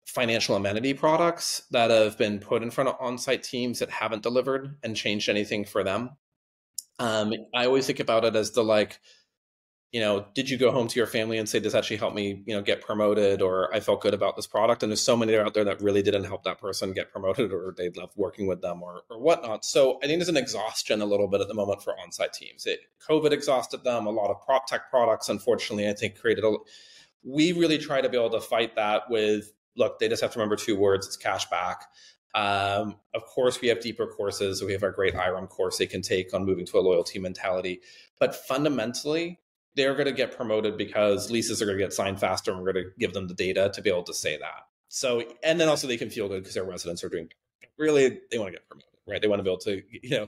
[0.06, 4.78] financial amenity products that have been put in front of on-site teams that haven't delivered
[4.84, 6.12] and changed anything for them.
[7.00, 9.00] Um, I always think about it as the like,
[9.94, 12.42] you know, did you go home to your family and say this actually helped me,
[12.48, 14.82] you know, get promoted, or I felt good about this product?
[14.82, 17.76] And there's so many out there that really didn't help that person get promoted, or
[17.78, 19.64] they left working with them, or or whatnot.
[19.64, 22.66] So I think there's an exhaustion a little bit at the moment for on-site teams.
[22.66, 24.08] It COVID exhausted them.
[24.08, 26.56] A lot of prop tech products, unfortunately, I think created a.
[27.24, 30.00] We really try to be able to fight that with look.
[30.00, 31.86] They just have to remember two words: it's cash back.
[32.34, 34.64] Um, of course, we have deeper courses.
[34.64, 37.82] We have our great IREM course they can take on moving to a loyalty mentality.
[38.20, 39.40] But fundamentally,
[39.76, 42.74] they're going to get promoted because leases are going to get signed faster and we're
[42.74, 44.68] going to give them the data to be able to say that.
[44.90, 47.30] So, and then also they can feel good because their residents are doing
[47.78, 49.22] really, they want to get promoted, right?
[49.22, 50.28] They want to be able to, you know,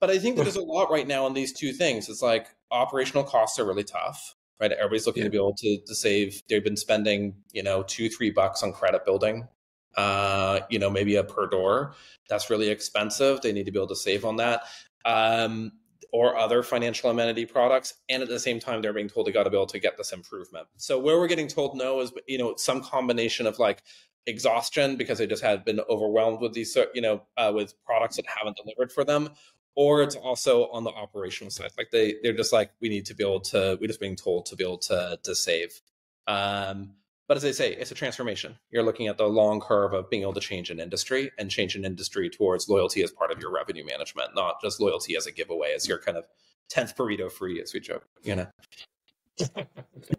[0.00, 2.08] but I think that there's a lot right now on these two things.
[2.08, 4.72] It's like operational costs are really tough, right?
[4.72, 5.28] Everybody's looking yeah.
[5.28, 6.42] to be able to, to save.
[6.48, 9.48] They've been spending, you know, two, three bucks on credit building
[9.96, 11.94] uh, you know, maybe a per door.
[12.28, 13.40] That's really expensive.
[13.40, 14.64] They need to be able to save on that.
[15.04, 15.72] Um,
[16.16, 17.92] or other financial amenity products.
[18.08, 19.98] And at the same time, they're being told they got to be able to get
[19.98, 20.66] this improvement.
[20.78, 23.82] So where we're getting told no is, you know, some combination of like
[24.26, 28.24] exhaustion because they just had been overwhelmed with these, you know, uh, with products that
[28.34, 29.28] haven't delivered for them.
[29.74, 31.72] Or it's also on the operational side.
[31.76, 34.46] Like they, they're just like, we need to be able to, we're just being told
[34.46, 35.82] to be able to, to save.
[36.26, 36.94] Um,
[37.28, 38.56] but as I say, it's a transformation.
[38.70, 41.74] You're looking at the long curve of being able to change an industry and change
[41.74, 45.32] an industry towards loyalty as part of your revenue management, not just loyalty as a
[45.32, 46.26] giveaway, as your kind of
[46.70, 48.46] 10th burrito free, as we joke, you know?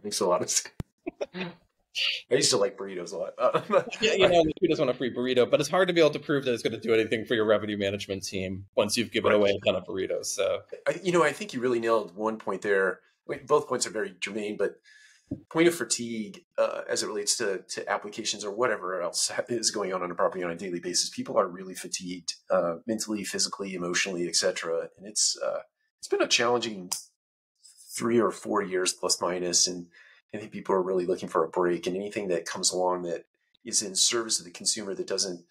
[0.03, 0.73] Makes a lot of sense.
[2.31, 3.87] I used to like burritos a lot.
[4.01, 5.49] yeah, you know, who doesn't want a free burrito?
[5.49, 7.33] But it's hard to be able to prove that it's going to do anything for
[7.33, 9.37] your revenue management team once you've given right.
[9.37, 10.25] away a ton of burritos.
[10.25, 12.99] So, I, you know, I think you really nailed one point there.
[13.45, 14.79] Both points are very germane, but
[15.49, 19.93] point of fatigue uh, as it relates to, to applications or whatever else is going
[19.93, 23.73] on on a property on a daily basis people are really fatigued uh, mentally physically
[23.73, 25.59] emotionally etc and it's uh,
[25.99, 26.89] it's been a challenging
[27.95, 29.87] three or four years plus minus and
[30.33, 31.87] i think people are really looking for a break.
[31.87, 33.25] And anything that comes along that
[33.65, 35.43] is in service of the consumer that doesn't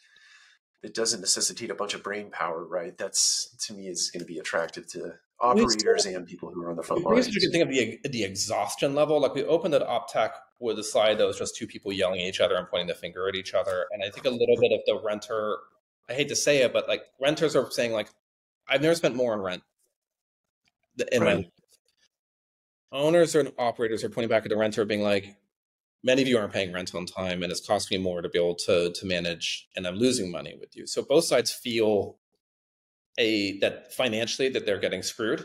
[0.83, 4.27] that doesn't necessitate a bunch of brain power right that's to me is going to
[4.27, 7.29] be attractive to operators and people who are on the front lines.
[7.29, 9.21] You can think of the the exhaustion level.
[9.21, 12.27] Like we opened at OpTech with a slide that was just two people yelling at
[12.27, 13.87] each other and pointing the finger at each other.
[13.93, 15.59] And I think a little bit of the renter,
[16.09, 18.09] I hate to say it, but like renters are saying like,
[18.69, 19.63] I've never spent more on rent
[21.13, 21.39] in right.
[21.39, 21.51] my
[22.93, 25.37] owners or operators are pointing back at the renter being like,
[26.03, 28.39] many of you aren't paying rent on time and it's costing me more to be
[28.39, 30.87] able to to manage and I'm losing money with you.
[30.87, 32.17] So both sides feel
[33.19, 35.45] a that financially that they're getting screwed.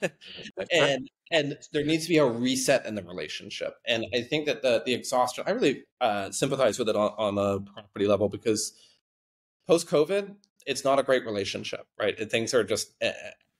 [0.72, 3.74] And and there needs to be a reset in the relationship.
[3.86, 7.38] And i think that the the exhaustion i really uh, sympathize with it on, on
[7.38, 8.72] a property level because
[9.66, 12.18] post covid it's not a great relationship right?
[12.18, 12.92] And things are just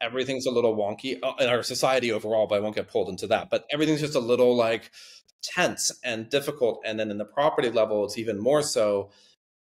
[0.00, 3.26] everything's a little wonky uh, in our society overall but i won't get pulled into
[3.28, 3.50] that.
[3.50, 4.90] But everything's just a little like
[5.42, 6.82] tense and difficult.
[6.84, 9.10] And then in the property level it's even more so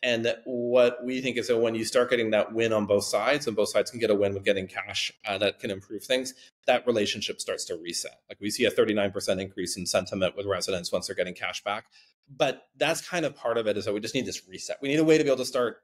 [0.03, 3.47] and what we think is that when you start getting that win on both sides,
[3.47, 6.33] and both sides can get a win with getting cash uh, that can improve things,
[6.67, 8.19] that relationship starts to reset.
[8.27, 11.85] Like we see a 39% increase in sentiment with residents once they're getting cash back.
[12.29, 14.77] But that's kind of part of it is that we just need this reset.
[14.81, 15.83] We need a way to be able to start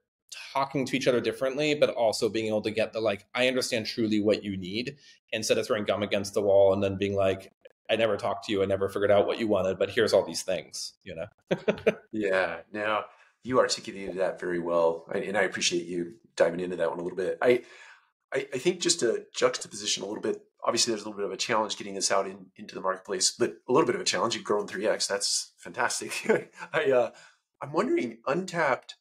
[0.54, 3.86] talking to each other differently, but also being able to get the like, I understand
[3.86, 4.98] truly what you need
[5.32, 7.54] instead of throwing gum against the wall and then being like,
[7.90, 8.62] I never talked to you.
[8.62, 11.26] I never figured out what you wanted, but here's all these things, you know?
[12.12, 12.58] yeah.
[12.72, 13.06] Now,
[13.44, 17.18] you articulated that very well, and I appreciate you diving into that one a little
[17.18, 17.38] bit.
[17.42, 17.64] I
[18.34, 21.32] I, I think just to juxtaposition a little bit, obviously there's a little bit of
[21.32, 24.06] a challenge getting this out in, into the marketplace, but a little bit of a
[24.06, 24.36] challenge.
[24.36, 25.08] You've grown 3x.
[25.08, 26.52] That's fantastic.
[26.74, 27.12] I, uh,
[27.62, 28.96] I'm wondering untapped,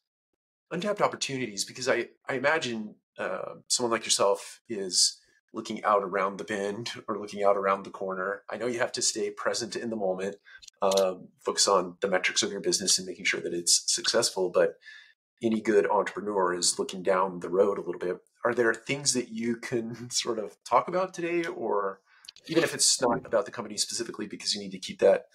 [0.71, 5.18] untapped opportunities because I, I imagine uh, someone like yourself is
[5.53, 8.43] looking out around the bend or looking out around the corner.
[8.49, 10.35] I know you have to stay present in the moment,
[10.81, 14.49] um, focus on the metrics of your business and making sure that it's successful.
[14.49, 14.75] But
[15.41, 18.17] any good entrepreneur is looking down the road a little bit.
[18.45, 22.01] Are there things that you can sort of talk about today, or
[22.47, 25.25] even if it's not about the company specifically, because you need to keep that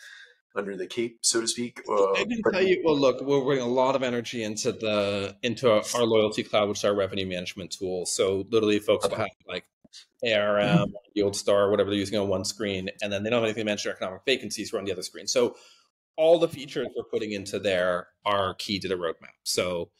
[0.56, 1.82] under the cape, so to speak?
[1.88, 2.82] Uh, I can tell you.
[2.84, 6.68] Well, look, we're bringing a lot of energy into the into our, our loyalty cloud,
[6.68, 8.06] which is our revenue management tool.
[8.06, 9.64] So literally, folks will have like
[10.26, 11.20] ARM, mm-hmm.
[11.20, 13.92] YieldStar, whatever they're using on one screen, and then they don't have anything to mention
[13.92, 15.26] economic vacancies are on the other screen.
[15.26, 15.56] So
[16.16, 19.34] all the features we're putting into there are key to the roadmap.
[19.42, 19.90] So,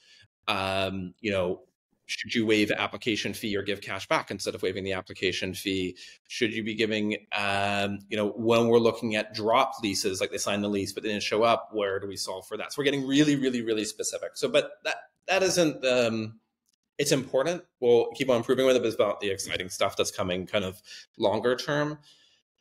[0.46, 1.62] um, you know,
[2.06, 5.96] should you waive application fee or give cash back instead of waiving the application fee?
[6.28, 10.38] Should you be giving, um, you know, when we're looking at drop leases, like they
[10.38, 12.72] signed the lease but they didn't show up, where do we solve for that?
[12.72, 14.32] So we're getting really, really, really specific.
[14.34, 15.84] So, but that that isn't.
[15.84, 16.40] Um,
[16.98, 17.62] it's important.
[17.80, 18.80] We'll keep on improving with it.
[18.80, 20.80] But it's about the exciting stuff that's coming, kind of
[21.18, 21.98] longer term,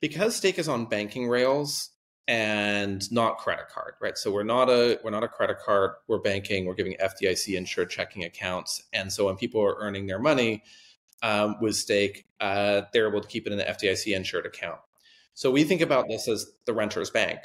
[0.02, 1.91] because Stake is on banking rails
[2.28, 4.17] and not credit card, right?
[4.17, 5.91] So we're not a we're not a credit card.
[6.08, 6.65] We're banking.
[6.65, 10.63] We're giving FDIC insured checking accounts, and so when people are earning their money
[11.22, 14.80] um, with Stake, uh, they're able to keep it in the FDIC insured account.
[15.34, 17.39] So we think about this as the renter's bank,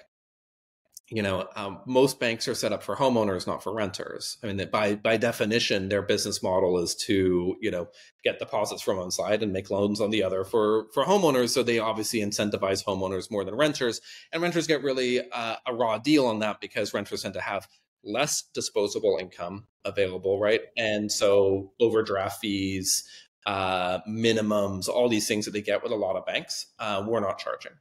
[1.11, 4.37] you know, um, most banks are set up for homeowners, not for renters.
[4.43, 7.89] I mean, by by definition, their business model is to you know
[8.25, 11.51] get deposits from one side and make loans on the other for for homeowners.
[11.51, 15.97] So they obviously incentivize homeowners more than renters, and renters get really uh, a raw
[15.97, 17.69] deal on that because renters tend to have
[18.05, 20.61] less disposable income available, right?
[20.77, 23.05] And so overdraft fees,
[23.47, 27.21] uh, minimums, all these things that they get with a lot of banks, uh, we're
[27.21, 27.73] not charging.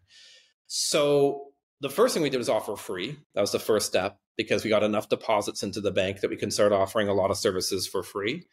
[0.67, 1.47] So
[1.81, 3.17] the first thing we did was offer free.
[3.35, 6.37] That was the first step because we got enough deposits into the bank that we
[6.37, 8.45] can start offering a lot of services for free.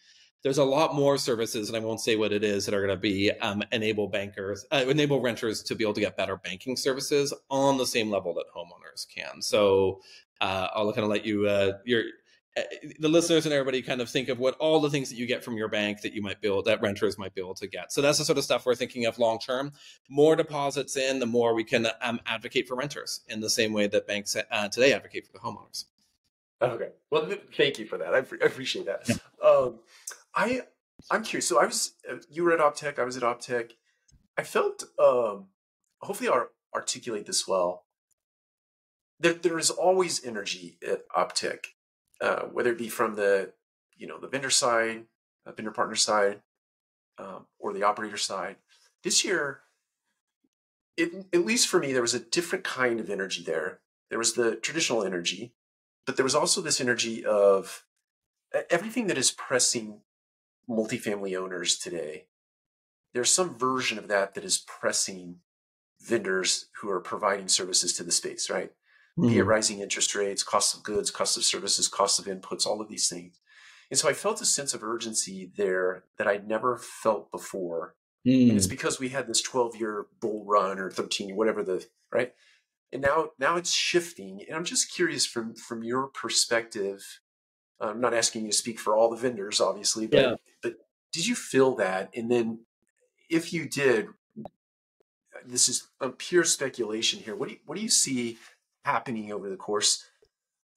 [0.42, 2.94] There's a lot more services, and I won't say what it is, that are going
[2.94, 6.76] to be um, enable bankers, uh, enable renters to be able to get better banking
[6.76, 9.40] services on the same level that homeowners can.
[9.40, 10.02] So
[10.42, 12.04] uh, I'll kind of let you uh, your uh,
[13.00, 15.42] the listeners and everybody kind of think of what all the things that you get
[15.42, 17.92] from your bank that you might be able, that renters might be able to get.
[17.92, 19.72] So that's the sort of stuff we're thinking of long term.
[20.08, 23.88] More deposits in, the more we can um, advocate for renters in the same way
[23.88, 25.86] that banks uh, today advocate for the homeowners.
[26.62, 28.14] Okay, well, thank you for that.
[28.14, 29.08] I, I appreciate that.
[29.08, 29.16] Yeah.
[29.46, 29.80] Um,
[30.34, 30.62] I
[31.10, 31.48] I'm curious.
[31.48, 32.98] So I was uh, you were at Optech.
[32.98, 33.72] I was at Optech.
[34.38, 35.46] I felt um,
[36.00, 37.84] hopefully I'll articulate this well.
[39.20, 41.66] There, there is always energy at Optech
[42.24, 43.52] uh, whether it be from the
[43.96, 45.04] you know the vendor side,
[45.46, 46.40] uh, vendor partner side,
[47.18, 48.56] um, or the operator side.
[49.02, 49.60] This year,
[50.96, 53.80] it, at least for me, there was a different kind of energy there.
[54.08, 55.52] There was the traditional energy,
[56.06, 57.84] but there was also this energy of
[58.70, 60.00] everything that is pressing
[60.68, 62.24] multifamily owners today.
[63.12, 65.40] There's some version of that that is pressing
[66.00, 68.72] vendors who are providing services to the space, right?
[69.18, 69.28] Mm-hmm.
[69.28, 72.80] be it rising interest rates, cost of goods, cost of services, cost of inputs, all
[72.80, 73.40] of these things.
[73.90, 77.94] And so I felt a sense of urgency there that I'd never felt before.
[78.26, 78.48] Mm.
[78.48, 78.70] And it's mm.
[78.70, 82.32] because we had this 12 year bull run or 13, whatever the, right?
[82.92, 84.42] And now, now it's shifting.
[84.46, 87.20] And I'm just curious from, from your perspective,
[87.80, 90.34] I'm not asking you to speak for all the vendors, obviously, but, yeah.
[90.62, 90.74] but
[91.12, 92.10] did you feel that?
[92.14, 92.60] And then
[93.28, 94.06] if you did,
[95.44, 97.36] this is a pure speculation here.
[97.36, 98.38] What do you, what do you see
[98.84, 100.04] happening over the course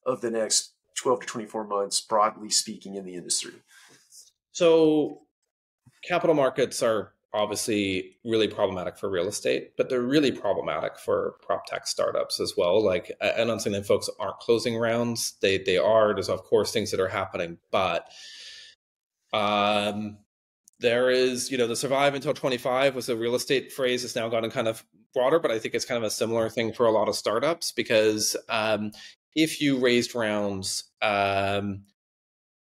[0.06, 3.54] of the next 12 to 24 months, broadly speaking, in the industry?
[4.52, 5.22] So,
[6.04, 11.66] capital markets are obviously really problematic for real estate, but they're really problematic for prop
[11.68, 12.84] tech startups as well.
[12.84, 16.14] Like, and I'm saying that folks aren't closing rounds; they they are.
[16.14, 18.10] There's of course things that are happening, but
[19.34, 20.18] um,
[20.80, 24.04] there is, you know, the survive until 25 was a real estate phrase.
[24.04, 24.84] It's now gotten kind of
[25.18, 27.72] broader, but I think it's kind of a similar thing for a lot of startups
[27.72, 28.92] because um,
[29.36, 31.84] if you raised rounds, um,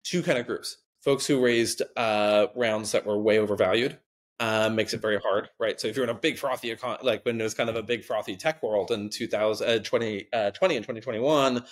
[0.03, 3.97] two kind of groups folks who raised uh, rounds that were way overvalued.
[4.41, 5.81] Uh, makes it very hard, right?
[5.81, 7.83] So if you're in a big frothy econ- like when it was kind of a
[7.83, 11.65] big frothy tech world in 2020 uh, uh, 20 and 2021,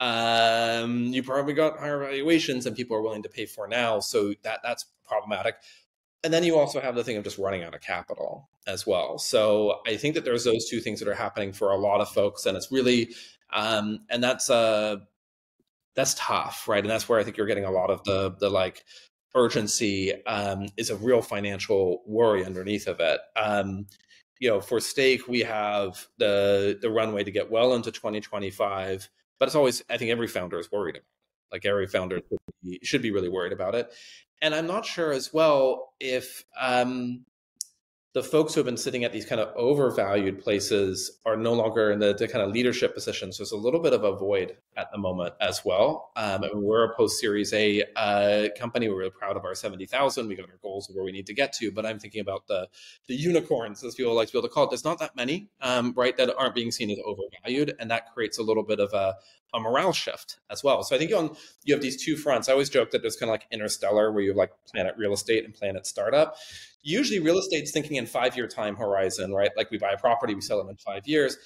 [0.00, 4.00] um, you probably got higher valuations than people are willing to pay for now.
[4.00, 5.56] So that that's problematic
[6.24, 9.18] and then you also have the thing of just running out of capital as well.
[9.18, 12.08] So I think that there's those two things that are happening for a lot of
[12.08, 13.14] folks, and it's really,
[13.52, 14.96] um, and that's uh,
[15.94, 16.82] that's tough, right?
[16.82, 18.84] And that's where I think you're getting a lot of the the like
[19.34, 23.20] urgency um, is a real financial worry underneath of it.
[23.36, 23.86] Um,
[24.40, 29.46] you know, for stake, we have the the runway to get well into 2025, but
[29.46, 31.02] it's always I think every founder is worried about.
[31.02, 31.04] It.
[31.50, 33.90] Like every founder should be, should be really worried about it,
[34.40, 37.24] and I'm not sure as well if um,
[38.18, 41.92] the folks who have been sitting at these kind of overvalued places are no longer
[41.92, 43.36] in the, the kind of leadership positions.
[43.36, 46.10] So there's a little bit of a void at the moment as well.
[46.16, 48.88] Um, mean, we're a post Series A uh, company.
[48.88, 50.26] We're really proud of our 70,000.
[50.26, 51.70] We got our goals of where we need to get to.
[51.70, 52.66] But I'm thinking about the
[53.06, 54.70] the unicorns, as people like to be able to call it.
[54.70, 57.76] There's not that many, um, right, that aren't being seen as overvalued.
[57.78, 59.14] And that creates a little bit of a,
[59.54, 60.82] a morale shift as well.
[60.82, 62.48] So I think on you have these two fronts.
[62.48, 65.12] I always joke that there's kind of like interstellar, where you have like planet real
[65.12, 66.36] estate and planet startup
[66.88, 69.50] usually real estate's thinking in five year time horizon, right?
[69.56, 71.36] Like we buy a property, we sell them in five years.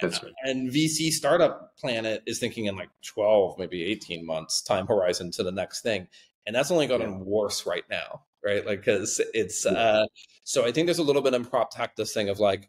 [0.00, 0.32] That's Right.
[0.44, 5.42] And VC startup planet is thinking in like 12, maybe 18 months time horizon to
[5.42, 6.08] the next thing.
[6.46, 7.18] And that's only gotten yeah.
[7.18, 8.66] worse right now, right?
[8.66, 9.72] Like, cause it's, yeah.
[9.72, 10.06] uh,
[10.42, 12.68] so I think there's a little bit in prop tech, this thing of like,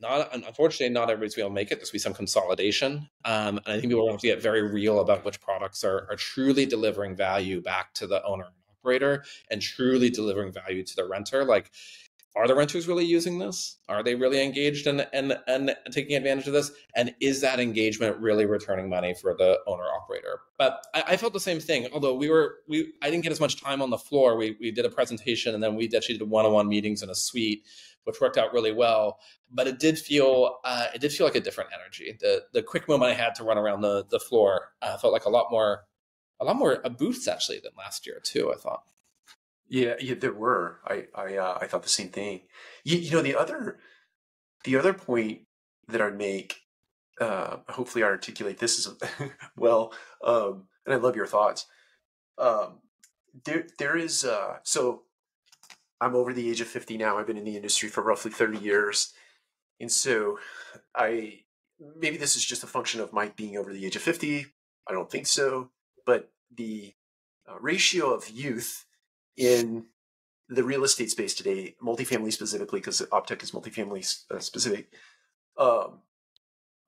[0.00, 1.76] not unfortunately, not everybody's going to make it.
[1.76, 4.20] There's going to be some consolidation, um, and I think people are going to have
[4.20, 8.24] to get very real about which products are, are truly delivering value back to the
[8.24, 8.46] owner
[8.80, 11.70] operator and truly delivering value to the renter like
[12.36, 13.78] are the renters really using this?
[13.88, 16.70] Are they really engaged and and and taking advantage of this?
[16.94, 20.40] And is that engagement really returning money for the owner operator?
[20.56, 23.40] But I, I, felt the same thing although we were we i didn't get as
[23.40, 24.36] much time on the floor.
[24.36, 27.64] We, we did a presentation and then we actually did one-on-one meetings in a suite
[28.04, 29.18] which worked out really well.
[29.50, 32.16] But it did feel uh, it did feel like a different energy.
[32.20, 35.24] The the quick moment i had to run around the the floor uh, felt like
[35.24, 35.84] a lot more
[36.40, 38.52] a lot more booths actually than last year too.
[38.52, 38.84] I thought.
[39.68, 40.80] Yeah, yeah, there were.
[40.86, 42.42] I I uh, I thought the same thing.
[42.82, 43.78] You, you know, the other
[44.64, 45.42] the other point
[45.88, 46.56] that I'd make.
[47.20, 48.94] Uh, hopefully, I articulate this as
[49.56, 49.92] well.
[50.24, 51.66] Um, and I love your thoughts.
[52.38, 52.78] Um,
[53.44, 55.02] there there is uh, so.
[56.02, 57.18] I'm over the age of 50 now.
[57.18, 59.12] I've been in the industry for roughly 30 years.
[59.80, 60.38] And so
[60.96, 61.40] I
[61.98, 64.46] maybe this is just a function of my being over the age of 50.
[64.88, 65.68] I don't think so
[66.10, 66.92] but the
[67.48, 68.84] uh, ratio of youth
[69.36, 69.84] in
[70.48, 74.92] the real estate space today, multifamily specifically, because OpTech is multifamily uh, specific,
[75.56, 76.00] um,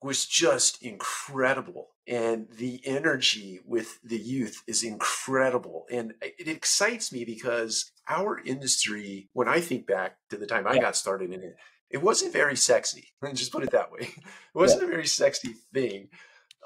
[0.03, 1.91] was just incredible.
[2.09, 5.87] And the energy with the youth is incredible.
[5.89, 10.81] And it excites me because our industry, when I think back to the time I
[10.81, 11.57] got started in it,
[11.91, 13.13] it wasn't very sexy.
[13.35, 14.09] Just put it that way.
[14.17, 14.89] It wasn't yeah.
[14.89, 16.09] a very sexy thing.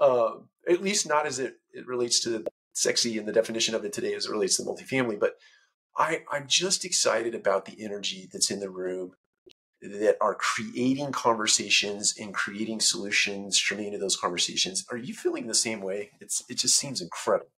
[0.01, 3.93] Um, at least not as it, it relates to sexy and the definition of it
[3.93, 5.19] today as it relates to the multifamily.
[5.19, 5.37] But
[5.97, 9.13] I, I'm just excited about the energy that's in the room
[9.83, 14.85] that are creating conversations and creating solutions germane to those conversations.
[14.91, 16.11] Are you feeling the same way?
[16.21, 17.51] It's it just seems incredible.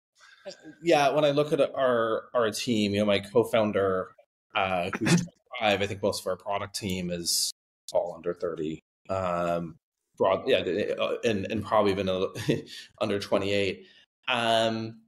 [0.82, 4.10] Yeah, when I look at our our team, you know, my co-founder,
[4.56, 5.16] uh, who's
[5.60, 7.52] 25, I think most of our product team is
[7.94, 8.84] all under 30.
[9.10, 9.78] Um,
[10.18, 10.60] broad, yeah,
[11.00, 12.10] uh, and, and probably even
[13.02, 13.86] under 28.
[14.28, 15.02] Um,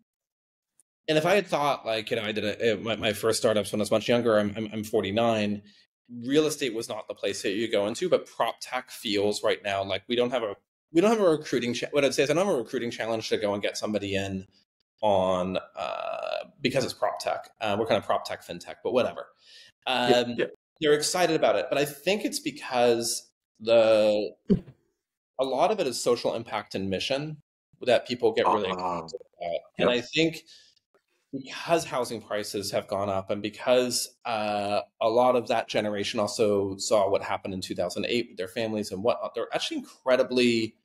[1.07, 3.71] and if I had thought like, you know, I did a, my, my first startups
[3.71, 5.61] when I was much younger, I'm, I'm, I'm 49.
[6.23, 9.61] Real estate was not the place that you go into, but prop tech feels right
[9.63, 10.55] now like we don't have a
[10.91, 11.73] we don't have a recruiting.
[11.73, 13.77] Cha- what I'd say is I don't have a recruiting challenge to go and get
[13.77, 14.47] somebody in
[15.01, 17.49] on uh, because it's prop tech.
[17.61, 19.27] Uh, we're kind of prop tech fintech, but whatever.
[19.85, 20.45] Um, yeah, yeah.
[20.81, 23.29] They're excited about it, but I think it's because
[23.59, 24.31] the
[25.39, 27.37] a lot of it is social impact and mission
[27.81, 29.11] that people get really uh, about.
[29.77, 30.43] And I think
[31.31, 36.75] because housing prices have gone up and because uh, a lot of that generation also
[36.77, 40.75] saw what happened in 2008 with their families and whatnot, they're actually incredibly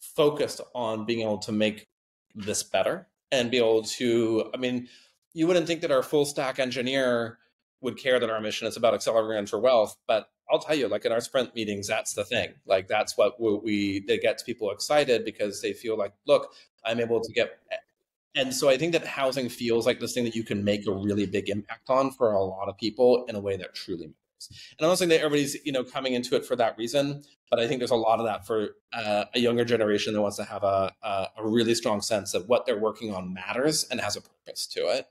[0.00, 1.86] focused on being able to make
[2.34, 4.88] this better and be able to, I mean,
[5.34, 7.38] you wouldn't think that our full stack engineer
[7.84, 11.04] would care that our mission is about accelerating for wealth, but I'll tell you, like
[11.04, 12.54] in our sprint meetings, that's the thing.
[12.66, 16.52] Like that's what we that gets people excited because they feel like, look,
[16.84, 17.58] I'm able to get.
[18.34, 20.92] And so I think that housing feels like this thing that you can make a
[20.92, 24.23] really big impact on for a lot of people in a way that truly matters.
[24.50, 27.60] And I'm not saying that everybody's you know coming into it for that reason, but
[27.60, 30.44] I think there's a lot of that for uh, a younger generation that wants to
[30.44, 34.16] have a, a, a really strong sense that what they're working on matters and has
[34.16, 35.06] a purpose to it.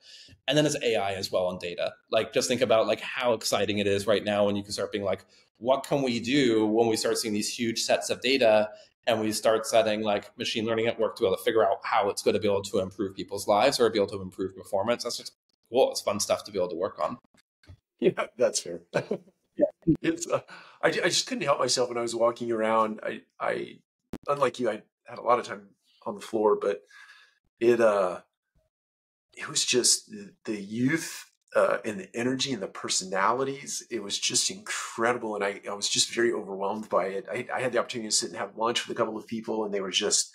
[0.48, 1.94] And then it's AI as well and data.
[2.12, 4.92] Like just think about like how exciting it is right now when you can start
[4.92, 5.26] being like,
[5.58, 8.70] what can we do when we start seeing these huge sets of data
[9.08, 11.78] and we start setting like machine learning at work to be able to figure out
[11.84, 14.56] how it's going to be able to improve people's lives or be able to improve
[14.56, 15.04] performance.
[15.04, 15.34] That's just
[15.70, 15.92] cool.
[15.92, 17.18] It's fun stuff to be able to work on.
[18.00, 18.82] Yeah, that's fair.
[18.94, 19.02] Yeah.
[20.02, 20.42] It's uh,
[20.82, 23.00] I, I just couldn't help myself when I was walking around.
[23.04, 23.80] I I
[24.28, 25.70] unlike you, I had a lot of time
[26.06, 26.82] on the floor, but
[27.60, 28.22] it uh
[29.36, 30.12] it was just
[30.46, 31.26] the, youth
[31.56, 33.84] uh, and the energy and the personalities.
[33.90, 35.36] It was just incredible.
[35.36, 37.26] And I, I was just very overwhelmed by it.
[37.32, 39.66] I, I, had the opportunity to sit and have lunch with a couple of people,
[39.66, 40.32] and they were just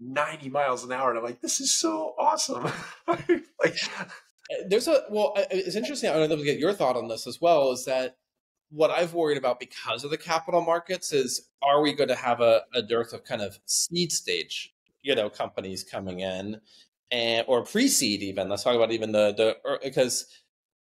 [0.00, 1.10] 90 miles an hour.
[1.10, 2.70] And I'm like, this is so awesome.
[3.06, 3.78] like,
[4.50, 6.10] Uh, there's a, well, uh, uh, it's interesting.
[6.10, 8.16] I'd love to get your thought on this as well is that
[8.70, 12.40] what I've worried about because of the capital markets is are we going to have
[12.40, 16.60] a, a dearth of kind of seed stage, you know, companies coming in
[17.10, 18.48] and or pre-seed even.
[18.48, 20.26] Let's talk about even the the er, because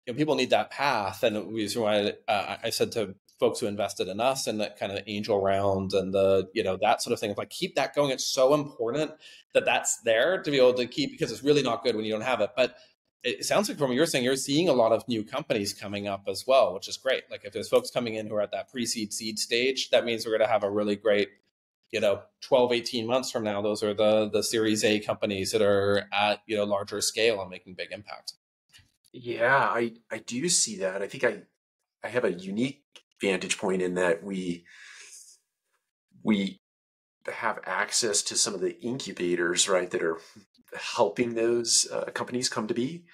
[0.06, 1.22] you know, people need that path.
[1.22, 4.92] And reason why uh, I said to folks who invested in us and that kind
[4.92, 8.10] of angel round and the you know that sort of thing, like keep that going.
[8.10, 9.10] It's so important
[9.54, 12.12] that that's there to be able to keep because it's really not good when you
[12.12, 12.50] don't have it.
[12.56, 12.76] But
[13.22, 16.08] it sounds like from what you're saying, you're seeing a lot of new companies coming
[16.08, 17.24] up as well, which is great.
[17.30, 20.24] Like if there's folks coming in who are at that pre-seed seed stage, that means
[20.24, 21.28] we're going to have a really great,
[21.90, 25.62] you know, 12, 18 months from now, those are the the series A companies that
[25.62, 28.34] are at, you know, larger scale and making big impact.
[29.12, 31.02] Yeah, I I do see that.
[31.02, 31.42] I think I
[32.02, 32.84] I have a unique
[33.20, 34.64] vantage point in that we
[36.22, 36.60] we
[37.30, 40.18] have access to some of the incubators, right, that are
[40.74, 43.04] helping those uh, companies come to be.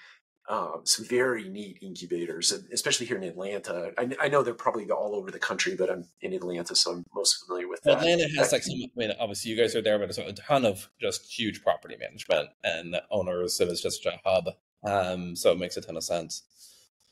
[0.49, 3.91] Um, some very neat incubators, especially here in Atlanta.
[3.97, 7.05] I, I, know they're probably all over the country, but I'm in Atlanta, so I'm
[7.13, 7.97] most familiar with that.
[7.97, 10.63] Atlanta has like some, I mean, obviously you guys are there, but it's a ton
[10.63, 13.55] of just huge property management and owners.
[13.55, 14.47] So it's just a hub
[14.83, 16.43] um, so it makes a ton of sense.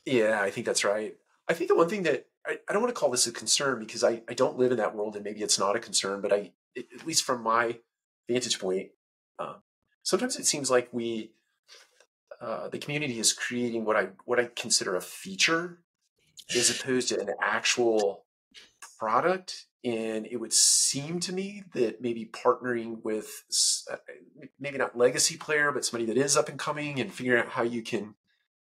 [0.04, 1.14] Yeah, I think that's right.
[1.48, 3.80] I think the one thing that I, I don't want to call this a concern
[3.80, 6.32] because I, I don't live in that world and maybe it's not a concern, but
[6.32, 7.78] I, at least from my
[8.28, 8.90] vantage point,
[9.38, 9.54] uh,
[10.06, 11.32] sometimes it seems like we,
[12.40, 15.80] uh, the community is creating what I, what I consider a feature
[16.56, 18.24] as opposed to an actual
[18.98, 23.44] product and it would seem to me that maybe partnering with
[23.90, 23.96] uh,
[24.58, 27.62] maybe not legacy player, but somebody that is up and coming and figuring out how
[27.62, 28.14] you can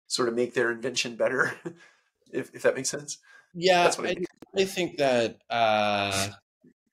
[0.06, 1.54] sort of make their invention better,
[2.32, 3.18] if, if that makes sense.
[3.54, 4.16] Yeah, I, I,
[4.54, 6.28] I, think that uh,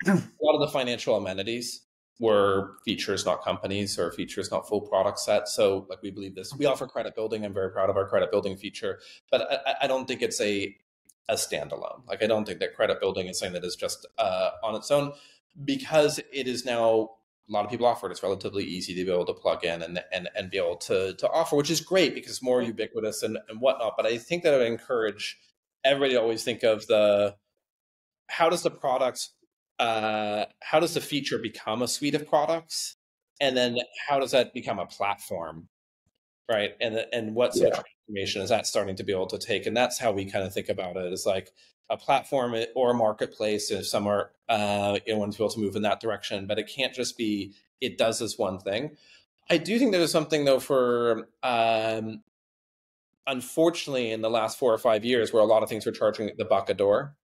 [0.07, 1.81] a lot of the financial amenities
[2.21, 5.47] were features, not companies, or features, not full product set.
[5.47, 7.43] So, like we believe this, we offer credit building.
[7.43, 8.99] I'm very proud of our credit building feature,
[9.31, 10.75] but I, I don't think it's a
[11.27, 12.07] a standalone.
[12.07, 14.91] Like I don't think that credit building is something that is just uh, on its
[14.91, 15.13] own
[15.65, 17.11] because it is now
[17.49, 18.11] a lot of people offer it.
[18.11, 21.15] It's relatively easy to be able to plug in and and, and be able to
[21.15, 23.93] to offer, which is great because it's more ubiquitous and, and whatnot.
[23.97, 25.39] But I think that I would encourage
[25.83, 27.35] everybody to always think of the
[28.27, 29.29] how does the product
[29.81, 32.95] uh, how does the feature become a suite of products?
[33.41, 33.77] And then
[34.07, 35.67] how does that become a platform
[36.51, 36.75] right?
[36.81, 37.79] And and what sort yeah.
[37.79, 39.65] of information is that starting to be able to take?
[39.65, 41.51] And that's how we kind of think about it is like
[41.89, 45.59] a platform or a marketplace if somewhere uh, you know wants to be able to
[45.59, 48.97] move in that direction but it can't just be it does this one thing.
[49.49, 52.21] I do think there's something though for um,
[53.27, 56.31] unfortunately in the last four or five years where a lot of things were charging
[56.37, 57.15] the buck a door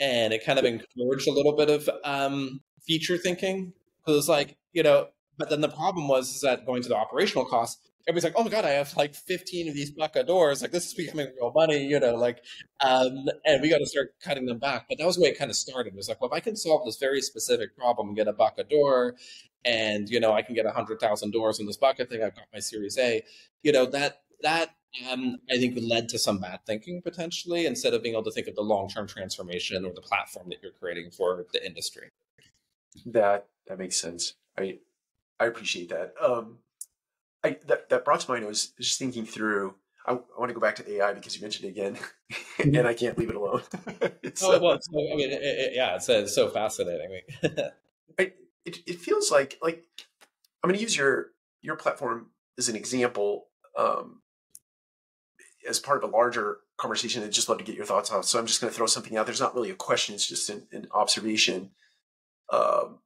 [0.00, 4.56] and it kind of encouraged a little bit of um, feature thinking because it's like
[4.72, 8.24] you know but then the problem was is that going to the operational costs everybody's
[8.24, 10.62] like, oh my god, I have like 15 of these buck a doors.
[10.62, 12.42] Like this is becoming real money, you know, like,
[12.80, 14.86] um, and we got to start cutting them back.
[14.88, 15.92] But that was the way it kind of started.
[15.92, 18.32] It was like, well, if I can solve this very specific problem and get a
[18.32, 19.16] buck a door,
[19.64, 22.22] and you know, I can get a hundred thousand doors in this bucket thing.
[22.22, 23.22] I've got my Series A.
[23.62, 24.74] You know that that
[25.10, 28.46] um, I think led to some bad thinking potentially instead of being able to think
[28.46, 32.10] of the long term transformation or the platform that you're creating for the industry.
[33.06, 34.34] That that makes sense.
[34.58, 34.78] I
[35.40, 36.14] I appreciate that.
[36.20, 36.58] Um,
[37.44, 39.74] I, that, that brought to mind, I was just thinking through,
[40.06, 41.96] I, I want to go back to AI because you mentioned it again
[42.32, 42.74] mm-hmm.
[42.74, 43.62] and I can't leave it alone.
[44.22, 47.20] it's, oh, well, so, I mean, it, it, yeah, it's, it's, so fascinating.
[48.18, 48.32] I,
[48.64, 49.84] it, it feels like, like,
[50.62, 51.28] I'm going to use your,
[51.62, 54.20] your platform as an example, um,
[55.68, 57.22] as part of a larger conversation.
[57.22, 58.22] I'd just love to get your thoughts on.
[58.22, 59.26] So I'm just going to throw something out.
[59.26, 60.14] There's not really a question.
[60.14, 61.70] It's just an, an observation.
[62.50, 62.98] Um,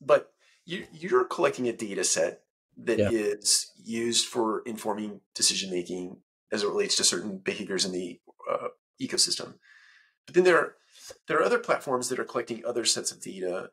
[0.00, 0.32] but
[0.64, 2.42] you, you're collecting a data set
[2.84, 3.10] that yeah.
[3.10, 6.18] is used for informing decision making
[6.50, 8.20] as it relates to certain behaviors in the
[8.50, 8.68] uh,
[9.00, 9.54] ecosystem.
[10.26, 10.74] But then there are
[11.26, 13.70] there are other platforms that are collecting other sets of data.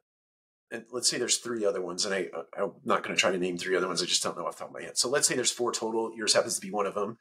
[0.72, 3.38] And let's say there's three other ones, and I, I'm not going to try to
[3.38, 4.03] name three other ones.
[4.03, 4.97] I just don't know off the top of my head.
[4.97, 6.15] So let's say there's four total.
[6.15, 7.17] Yours happens to be one of them.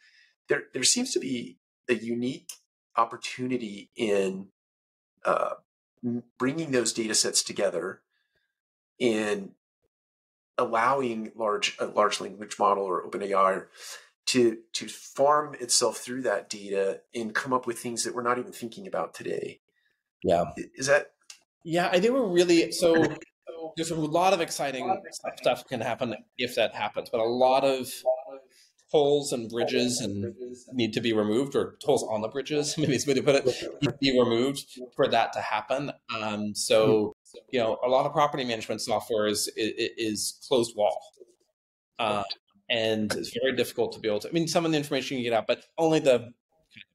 [0.48, 2.50] There, there seems to be a unique
[2.96, 4.48] opportunity in
[5.24, 5.54] uh,
[6.38, 8.00] bringing those data sets together
[9.00, 9.52] and
[10.56, 13.64] allowing large a large language model or OpenAI
[14.26, 18.38] to to farm itself through that data and come up with things that we're not
[18.38, 19.60] even thinking about today.
[20.22, 20.44] Yeah,
[20.74, 21.12] is that?
[21.64, 23.06] Yeah, I think we're really so.
[23.76, 25.00] There's a lot of exciting
[25.36, 27.92] stuff can happen if that happens, but a lot of
[28.90, 30.34] tolls and bridges and
[30.72, 33.44] need to be removed, or tolls on the bridges, maybe it's way to put it,
[33.82, 34.64] need to be removed
[34.96, 35.92] for that to happen.
[36.14, 37.14] Um, so,
[37.50, 41.00] you know, a lot of property management software is is, is closed wall,
[41.98, 42.24] uh,
[42.70, 44.28] and it's very difficult to be able to.
[44.28, 46.32] I mean, some of the information you get out, but only the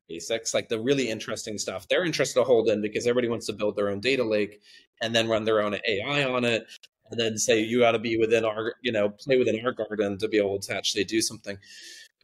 [0.10, 1.88] basics, like the really interesting stuff.
[1.88, 4.62] They're interested to hold in because everybody wants to build their own data lake
[5.02, 6.68] and then run their own AI on it
[7.14, 10.18] and then say you got to be within our you know play within our garden
[10.18, 11.58] to be able to actually do something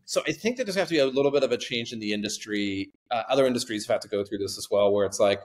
[0.06, 2.00] so i think that there's have to be a little bit of a change in
[2.00, 5.20] the industry uh, other industries have had to go through this as well where it's
[5.20, 5.42] like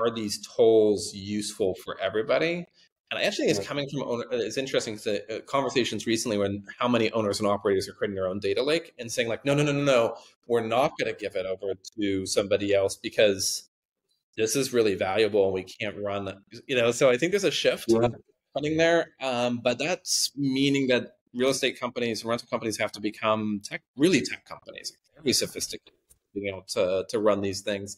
[0.00, 2.66] are these tolls useful for everybody
[3.10, 4.24] and I actually think it's coming from owner.
[4.30, 8.26] It's interesting to uh, conversations recently when how many owners and operators are creating their
[8.26, 10.16] own data lake and saying like, no, no, no, no, no,
[10.46, 13.68] we're not going to give it over to somebody else because
[14.38, 16.42] this is really valuable and we can't run.
[16.66, 18.08] You know, so I think there's a shift yeah
[18.54, 19.10] funding there.
[19.20, 24.20] Um, but that's meaning that real estate companies, rental companies have to become tech, really
[24.20, 25.94] tech companies, very sophisticated,
[26.34, 27.96] being able to, to run these things.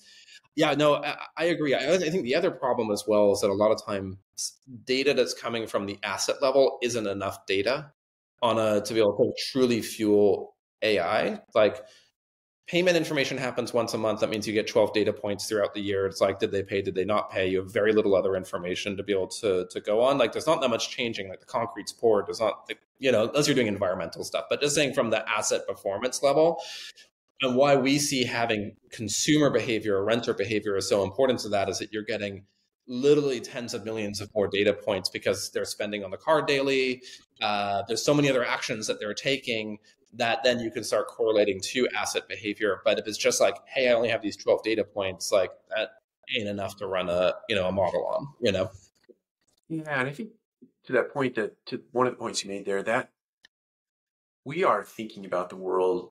[0.57, 1.75] Yeah, no, I, I agree.
[1.75, 4.19] I, I, think the other problem as well is that a lot of time
[4.85, 7.91] data that's coming from the asset level isn't enough data
[8.41, 11.41] on a to be able to truly fuel AI.
[11.55, 11.83] Like
[12.67, 14.21] payment information happens once a month.
[14.21, 16.07] That means you get 12 data points throughout the year.
[16.07, 16.81] It's like, did they pay?
[16.81, 17.47] Did they not pay?
[17.47, 20.17] You have very little other information to be able to, to go on.
[20.17, 21.29] Like, there's not that much changing.
[21.29, 22.27] Like, the concrete's poured.
[22.27, 24.47] There's not, you know, unless you're doing environmental stuff.
[24.49, 26.61] But just saying from the asset performance level,
[27.43, 31.69] and why we see having consumer behavior or renter behavior is so important to that
[31.69, 32.45] is that you're getting
[32.87, 37.03] literally tens of millions of more data points because they're spending on the card daily.
[37.43, 39.79] Uh, there's so many other actions that they're taking
[40.17, 42.81] that then you can start correlating to asset behavior.
[42.85, 45.91] But if it's just like, hey, I only have these 12 data points, like that
[46.37, 48.71] ain't enough to run a you know a model on, you know.
[49.69, 50.31] Yeah, and I think
[50.85, 53.11] to that point that to one of the points you made there, that
[54.45, 56.11] we are thinking about the world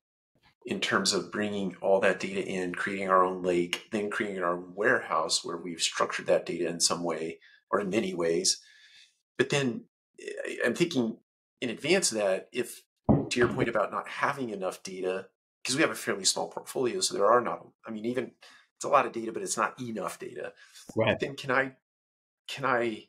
[0.66, 4.54] in terms of bringing all that data in, creating our own lake, then creating our
[4.54, 7.38] own warehouse where we've structured that data in some way
[7.70, 8.60] or in many ways.
[9.36, 9.84] But then
[10.20, 11.18] eh, I'm thinking
[11.60, 12.82] in advance of that, if
[13.30, 15.26] to your point about not having enough data,
[15.62, 18.32] because we have a fairly small portfolio, so there are not, I mean, even
[18.76, 20.52] it's a lot of data, but it's not enough data.
[20.96, 21.18] Right.
[21.18, 21.72] Then can I,
[22.48, 23.08] can I,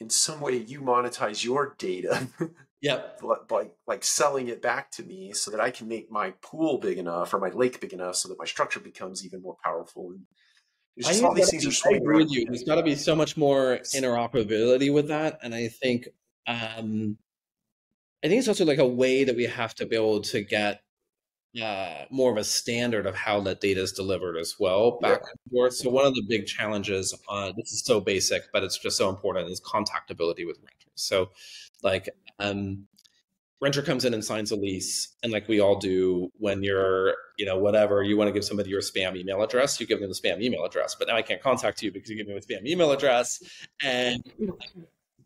[0.00, 2.28] in some way, you monetize your data?
[2.80, 3.22] Yep.
[3.50, 6.98] like like selling it back to me so that I can make my pool big
[6.98, 10.10] enough or my lake big enough so that my structure becomes even more powerful.
[10.10, 10.20] And
[10.96, 11.92] just all these things be, are.
[11.92, 12.44] I agree with you.
[12.44, 16.08] There's got to be so much more interoperability with that, and I think
[16.46, 17.16] um,
[18.24, 20.82] I think it's also like a way that we have to be able to get
[21.60, 25.28] uh, more of a standard of how that data is delivered as well back yeah.
[25.30, 25.74] and forth.
[25.74, 29.08] So one of the big challenges, uh, this is so basic, but it's just so
[29.08, 30.92] important, is contactability with renters.
[30.96, 31.30] So
[31.82, 32.08] like
[32.38, 32.86] um,
[33.60, 37.46] renter comes in and signs a lease, and like we all do when you're, you
[37.46, 40.14] know, whatever, you want to give somebody your spam email address, you give them the
[40.14, 42.66] spam email address, but now I can't contact you because you give me a spam
[42.66, 43.42] email address.
[43.82, 44.22] And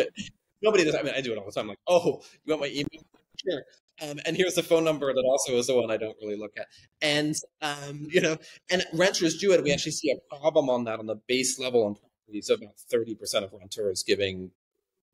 [0.62, 0.94] nobody does.
[0.94, 1.62] I mean, I do it all the time.
[1.62, 3.04] I'm like, oh, you want my email?
[3.48, 3.62] Sure.
[4.02, 6.52] Um, and here's the phone number that also is the one I don't really look
[6.58, 6.66] at.
[7.00, 8.36] And um, you know,
[8.70, 9.62] and renters do it.
[9.62, 12.50] We actually see a problem on that on the base level on properties.
[12.50, 14.50] About thirty percent of renters giving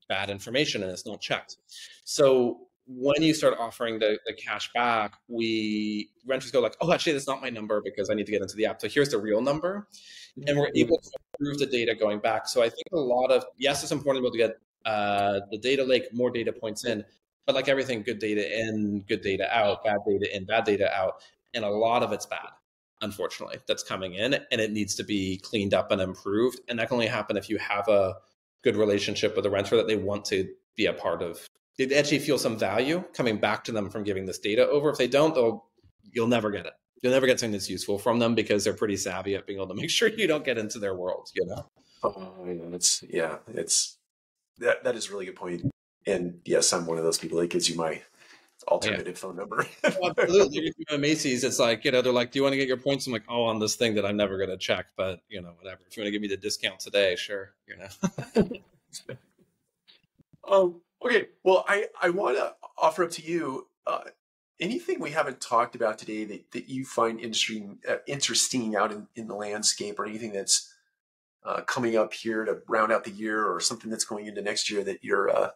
[0.09, 1.57] bad information and it's not checked.
[2.05, 7.13] So when you start offering the, the cash back, we renters go like, oh, actually,
[7.13, 8.81] that's not my number because I need to get into the app.
[8.81, 9.87] So here's the real number.
[10.47, 12.49] And we're able to improve the data going back.
[12.49, 15.41] So I think a lot of, yes, it's important to be able to get uh,
[15.51, 17.05] the data lake, more data points in,
[17.47, 21.23] but like everything, good data in, good data out, bad data in, bad data out.
[21.55, 22.49] And a lot of it's bad,
[23.01, 26.61] unfortunately, that's coming in and it needs to be cleaned up and improved.
[26.69, 28.15] And that can only happen if you have a
[28.63, 31.47] good relationship with the renter that they want to be a part of.
[31.79, 34.91] They actually feel some value coming back to them from giving this data over.
[34.91, 35.65] If they don't, they'll
[36.13, 36.75] you'll never get it.
[37.03, 39.69] You'll never get something that's useful from them because they're pretty savvy at being able
[39.69, 41.31] to make sure you don't get into their world.
[41.35, 41.67] You know.
[42.05, 43.99] Oh, yeah, it's yeah, it's
[44.59, 45.71] that that is a really good point.
[46.07, 48.03] And yes, I'm one of those people that gives you my
[48.69, 49.21] alternative yeah.
[49.21, 49.67] phone number.
[49.85, 50.73] Absolutely.
[50.91, 53.07] At Macy's, it's like, you know, they're like, do you want to get your points?
[53.07, 55.53] I'm like, oh, on this thing that I'm never going to check, but, you know,
[55.61, 55.81] whatever.
[55.89, 58.49] If you want to give me the discount today, sure, you know.
[60.49, 61.29] um, okay.
[61.45, 64.05] Well, I, I want to offer up to you uh,
[64.61, 69.07] anything we haven't talked about today that, that you find interesting, uh, interesting out in,
[69.17, 70.72] in the landscape or anything that's
[71.45, 74.71] uh, coming up here to round out the year or something that's going into next
[74.71, 75.51] year that you're uh,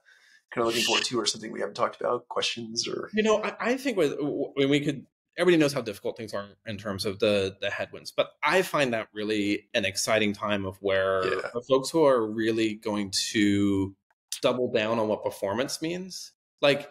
[0.53, 2.29] kind of looking forward to, or something we haven't talked about?
[2.29, 5.07] Questions or you know, I, I think with when we could.
[5.39, 8.95] Everybody knows how difficult things are in terms of the the headwinds, but I find
[8.95, 11.41] that really an exciting time of where yeah.
[11.53, 13.95] the folks who are really going to
[14.41, 16.33] double down on what performance means,
[16.63, 16.91] like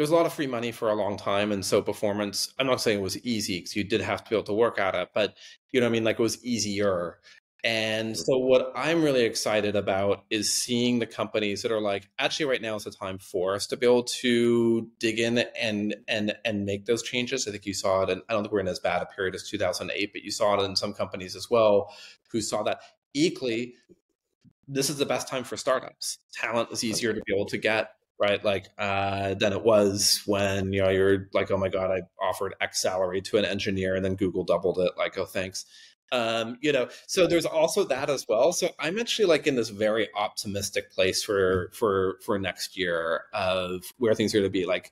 [0.00, 2.54] there was a lot of free money for a long time, and so performance.
[2.58, 4.78] I'm not saying it was easy because you did have to be able to work
[4.78, 5.36] at it, but
[5.72, 7.18] you know, what I mean, like it was easier.
[7.62, 12.46] And so, what I'm really excited about is seeing the companies that are like, actually,
[12.46, 16.34] right now is the time for us to be able to dig in and and
[16.44, 17.46] and make those changes.
[17.46, 19.34] I think you saw it, and I don't think we're in as bad a period
[19.34, 21.92] as 2008, but you saw it in some companies as well
[22.30, 22.80] who saw that.
[23.12, 23.74] Equally,
[24.68, 26.18] this is the best time for startups.
[26.32, 27.90] Talent is easier to be able to get
[28.20, 28.44] right?
[28.44, 32.54] Like uh, than it was when you know you're like, oh my god, I offered
[32.60, 34.92] X salary to an engineer, and then Google doubled it.
[34.96, 35.64] Like, oh thanks.
[36.12, 38.52] Um, you know, so there's also that as well.
[38.52, 43.84] So I'm actually like in this very optimistic place for for for next year of
[43.98, 44.66] where things are going to be.
[44.66, 44.90] Like,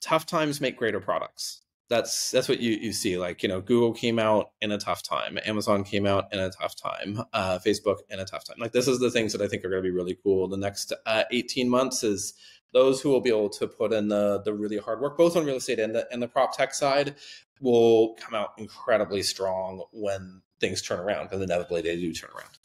[0.00, 1.62] tough times make greater products.
[1.88, 3.18] That's that's what you you see.
[3.18, 6.50] Like you know, Google came out in a tough time, Amazon came out in a
[6.50, 8.58] tough time, uh, Facebook in a tough time.
[8.60, 10.46] Like this is the things that I think are going to be really cool.
[10.46, 12.34] The next uh, 18 months is
[12.72, 15.44] those who will be able to put in the the really hard work, both on
[15.44, 17.16] real estate and the and the prop tech side,
[17.60, 22.58] will come out incredibly strong when things turn around because inevitably they do turn around.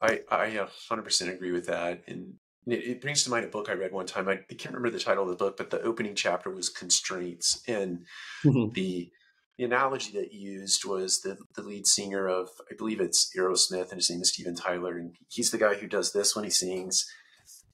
[0.00, 2.34] I I 100% agree with that, and
[2.66, 4.28] it, brings to mind a book I read one time.
[4.28, 7.62] I, I, can't remember the title of the book, but the opening chapter was constraints,
[7.66, 8.04] and
[8.44, 8.72] mm-hmm.
[8.72, 9.10] the
[9.58, 13.98] the analogy that used was the, the lead singer of I believe it's Aerosmith, and
[13.98, 17.06] his name is Steven Tyler, and he's the guy who does this when he sings.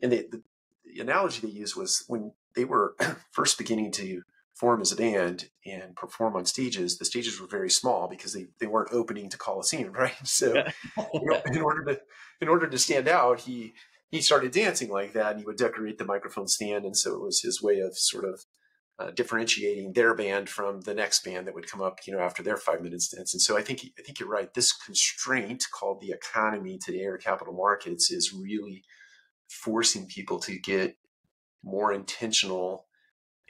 [0.03, 0.43] And the, the,
[0.85, 2.95] the analogy they used was when they were
[3.31, 4.22] first beginning to
[4.59, 8.46] form as a band and perform on stages, the stages were very small because they,
[8.59, 10.14] they weren't opening to Coliseum, right?
[10.24, 10.54] So
[10.96, 12.00] you know, in order to
[12.40, 13.74] in order to stand out, he
[14.11, 16.84] he started dancing like that and he would decorate the microphone stand.
[16.84, 18.44] And so it was his way of sort of
[18.98, 22.42] uh, differentiating their band from the next band that would come up, you know, after
[22.42, 23.34] their five minute dance.
[23.34, 24.52] And so I think, I think you're right.
[24.52, 28.82] This constraint called the economy today or capital markets is really
[29.48, 30.96] forcing people to get
[31.62, 32.88] more intentional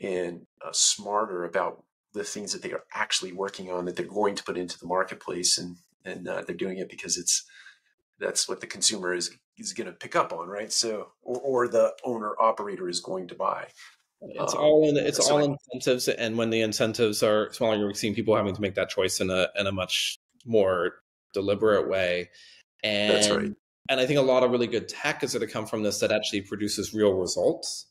[0.00, 1.82] and uh, smarter about
[2.14, 4.86] the things that they are actually working on that they're going to put into the
[4.86, 7.44] marketplace and and uh, they're doing it because it's
[8.18, 10.72] that's what the consumer is is going to pick up on, right?
[10.72, 13.66] So, or, or the owner operator is going to buy.
[14.20, 17.76] It's um, all in, it's so all I, incentives, and when the incentives are smaller,
[17.76, 20.94] you're seeing people having to make that choice in a in a much more
[21.34, 22.30] deliberate way.
[22.82, 23.52] And that's right.
[23.90, 26.00] And I think a lot of really good tech is going to come from this
[26.00, 27.86] that actually produces real results.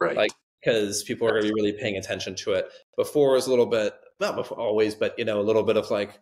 [0.00, 0.16] Right.
[0.16, 0.32] Like
[0.68, 2.68] because people are going to be really paying attention to it.
[2.96, 5.90] Before was a little bit not before, always, but you know, a little bit of
[5.92, 6.18] like,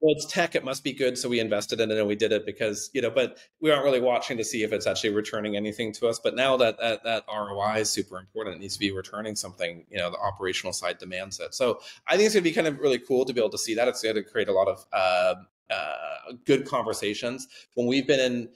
[0.00, 2.30] well, it's tech, it must be good, so we invested in it and we did
[2.30, 5.56] it because you know, but we aren't really watching to see if it's actually returning
[5.56, 6.20] anything to us.
[6.22, 9.86] But now that that, that ROI is super important, it needs to be returning something.
[9.90, 11.54] You know, the operational side demands it.
[11.54, 13.58] So I think it's going to be kind of really cool to be able to
[13.58, 13.88] see that.
[13.88, 15.34] It's going to create a lot of uh,
[15.70, 18.48] uh, good conversations when we've been in.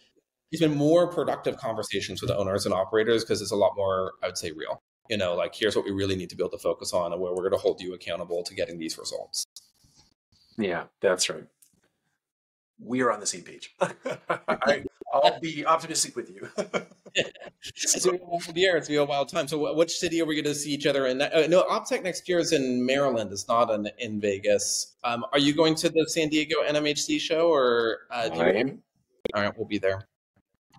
[0.51, 4.27] It's been more productive conversations with owners and operators because it's a lot more, I
[4.27, 6.59] would say, real you know, like here's what we really need to be able to
[6.59, 9.45] focus on and where we're going to hold you accountable to getting these results.
[10.59, 11.45] Yeah, that's right.
[12.79, 13.75] We are on the same page.
[13.81, 16.49] I, will be optimistic with you.
[17.15, 18.77] it's a year.
[18.77, 19.47] It's a wild time.
[19.47, 21.21] So, which city are we going to see each other in?
[21.23, 23.31] Uh, no, OPTECH next year is in Maryland.
[23.31, 24.97] It's not in, in Vegas.
[25.05, 28.01] Um, are you going to the San Diego NMHC show or?
[28.11, 28.83] Uh, I am.
[29.35, 30.09] All right, we'll be there.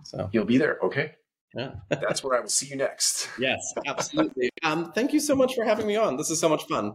[0.04, 0.78] So you'll be there.
[0.82, 1.12] Okay.
[1.56, 1.74] Yeah.
[1.88, 3.28] That's where I will see you next.
[3.38, 4.50] yes, absolutely.
[4.62, 6.16] Um, thank you so much for having me on.
[6.16, 6.94] This is so much fun.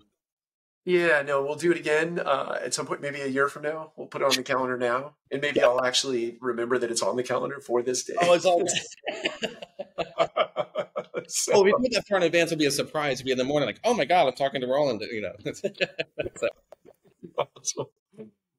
[0.86, 3.91] Yeah, no, we'll do it again uh, at some point, maybe a year from now.
[3.95, 5.68] We'll put it on the calendar now, and maybe yeah.
[5.68, 8.16] I'll actually remember that it's on the calendar for this day.
[8.22, 8.66] Oh, it's all.
[11.28, 12.51] so, oh, we put that far in advance.
[12.51, 13.20] It'll be a surprise.
[13.20, 15.03] It'll be in the morning, like, oh my god, I'm talking to Rowland.
[15.12, 15.34] You know.
[15.53, 15.70] so.
[17.38, 17.86] awesome.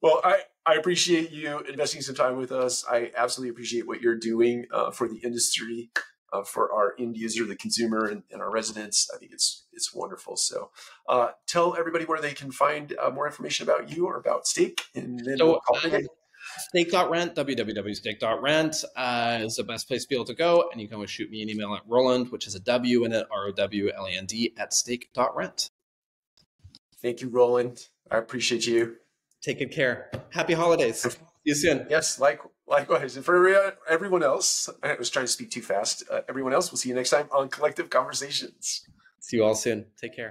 [0.03, 2.85] Well, I, I appreciate you investing some time with us.
[2.89, 5.91] I absolutely appreciate what you're doing uh, for the industry,
[6.33, 9.09] uh, for our end user, the consumer, and, and, our residents.
[9.15, 10.37] I think it's it's wonderful.
[10.37, 10.71] So,
[11.09, 14.83] uh, tell everybody where they can find uh, more information about you or about Stake,
[14.95, 15.99] and then so, we'll uh,
[16.69, 20.69] Stake.rent, www.stake.rent uh, is the best place to be able to go.
[20.73, 23.13] And you can always shoot me an email at Rowland, which is a W in
[23.13, 25.71] it, R O W L A N D, at stake.rent.
[27.03, 27.87] Thank you, Rowland.
[28.11, 28.97] I appreciate you.
[29.43, 30.11] Take good care.
[30.31, 31.01] Happy holidays.
[31.01, 31.87] See you soon.
[31.89, 33.17] Yes, like likewise.
[33.17, 36.03] And for everyone else, I was trying to speak too fast.
[36.11, 38.87] Uh, everyone else, we'll see you next time on Collective Conversations.
[39.21, 39.87] See you all soon.
[40.01, 40.29] Take care.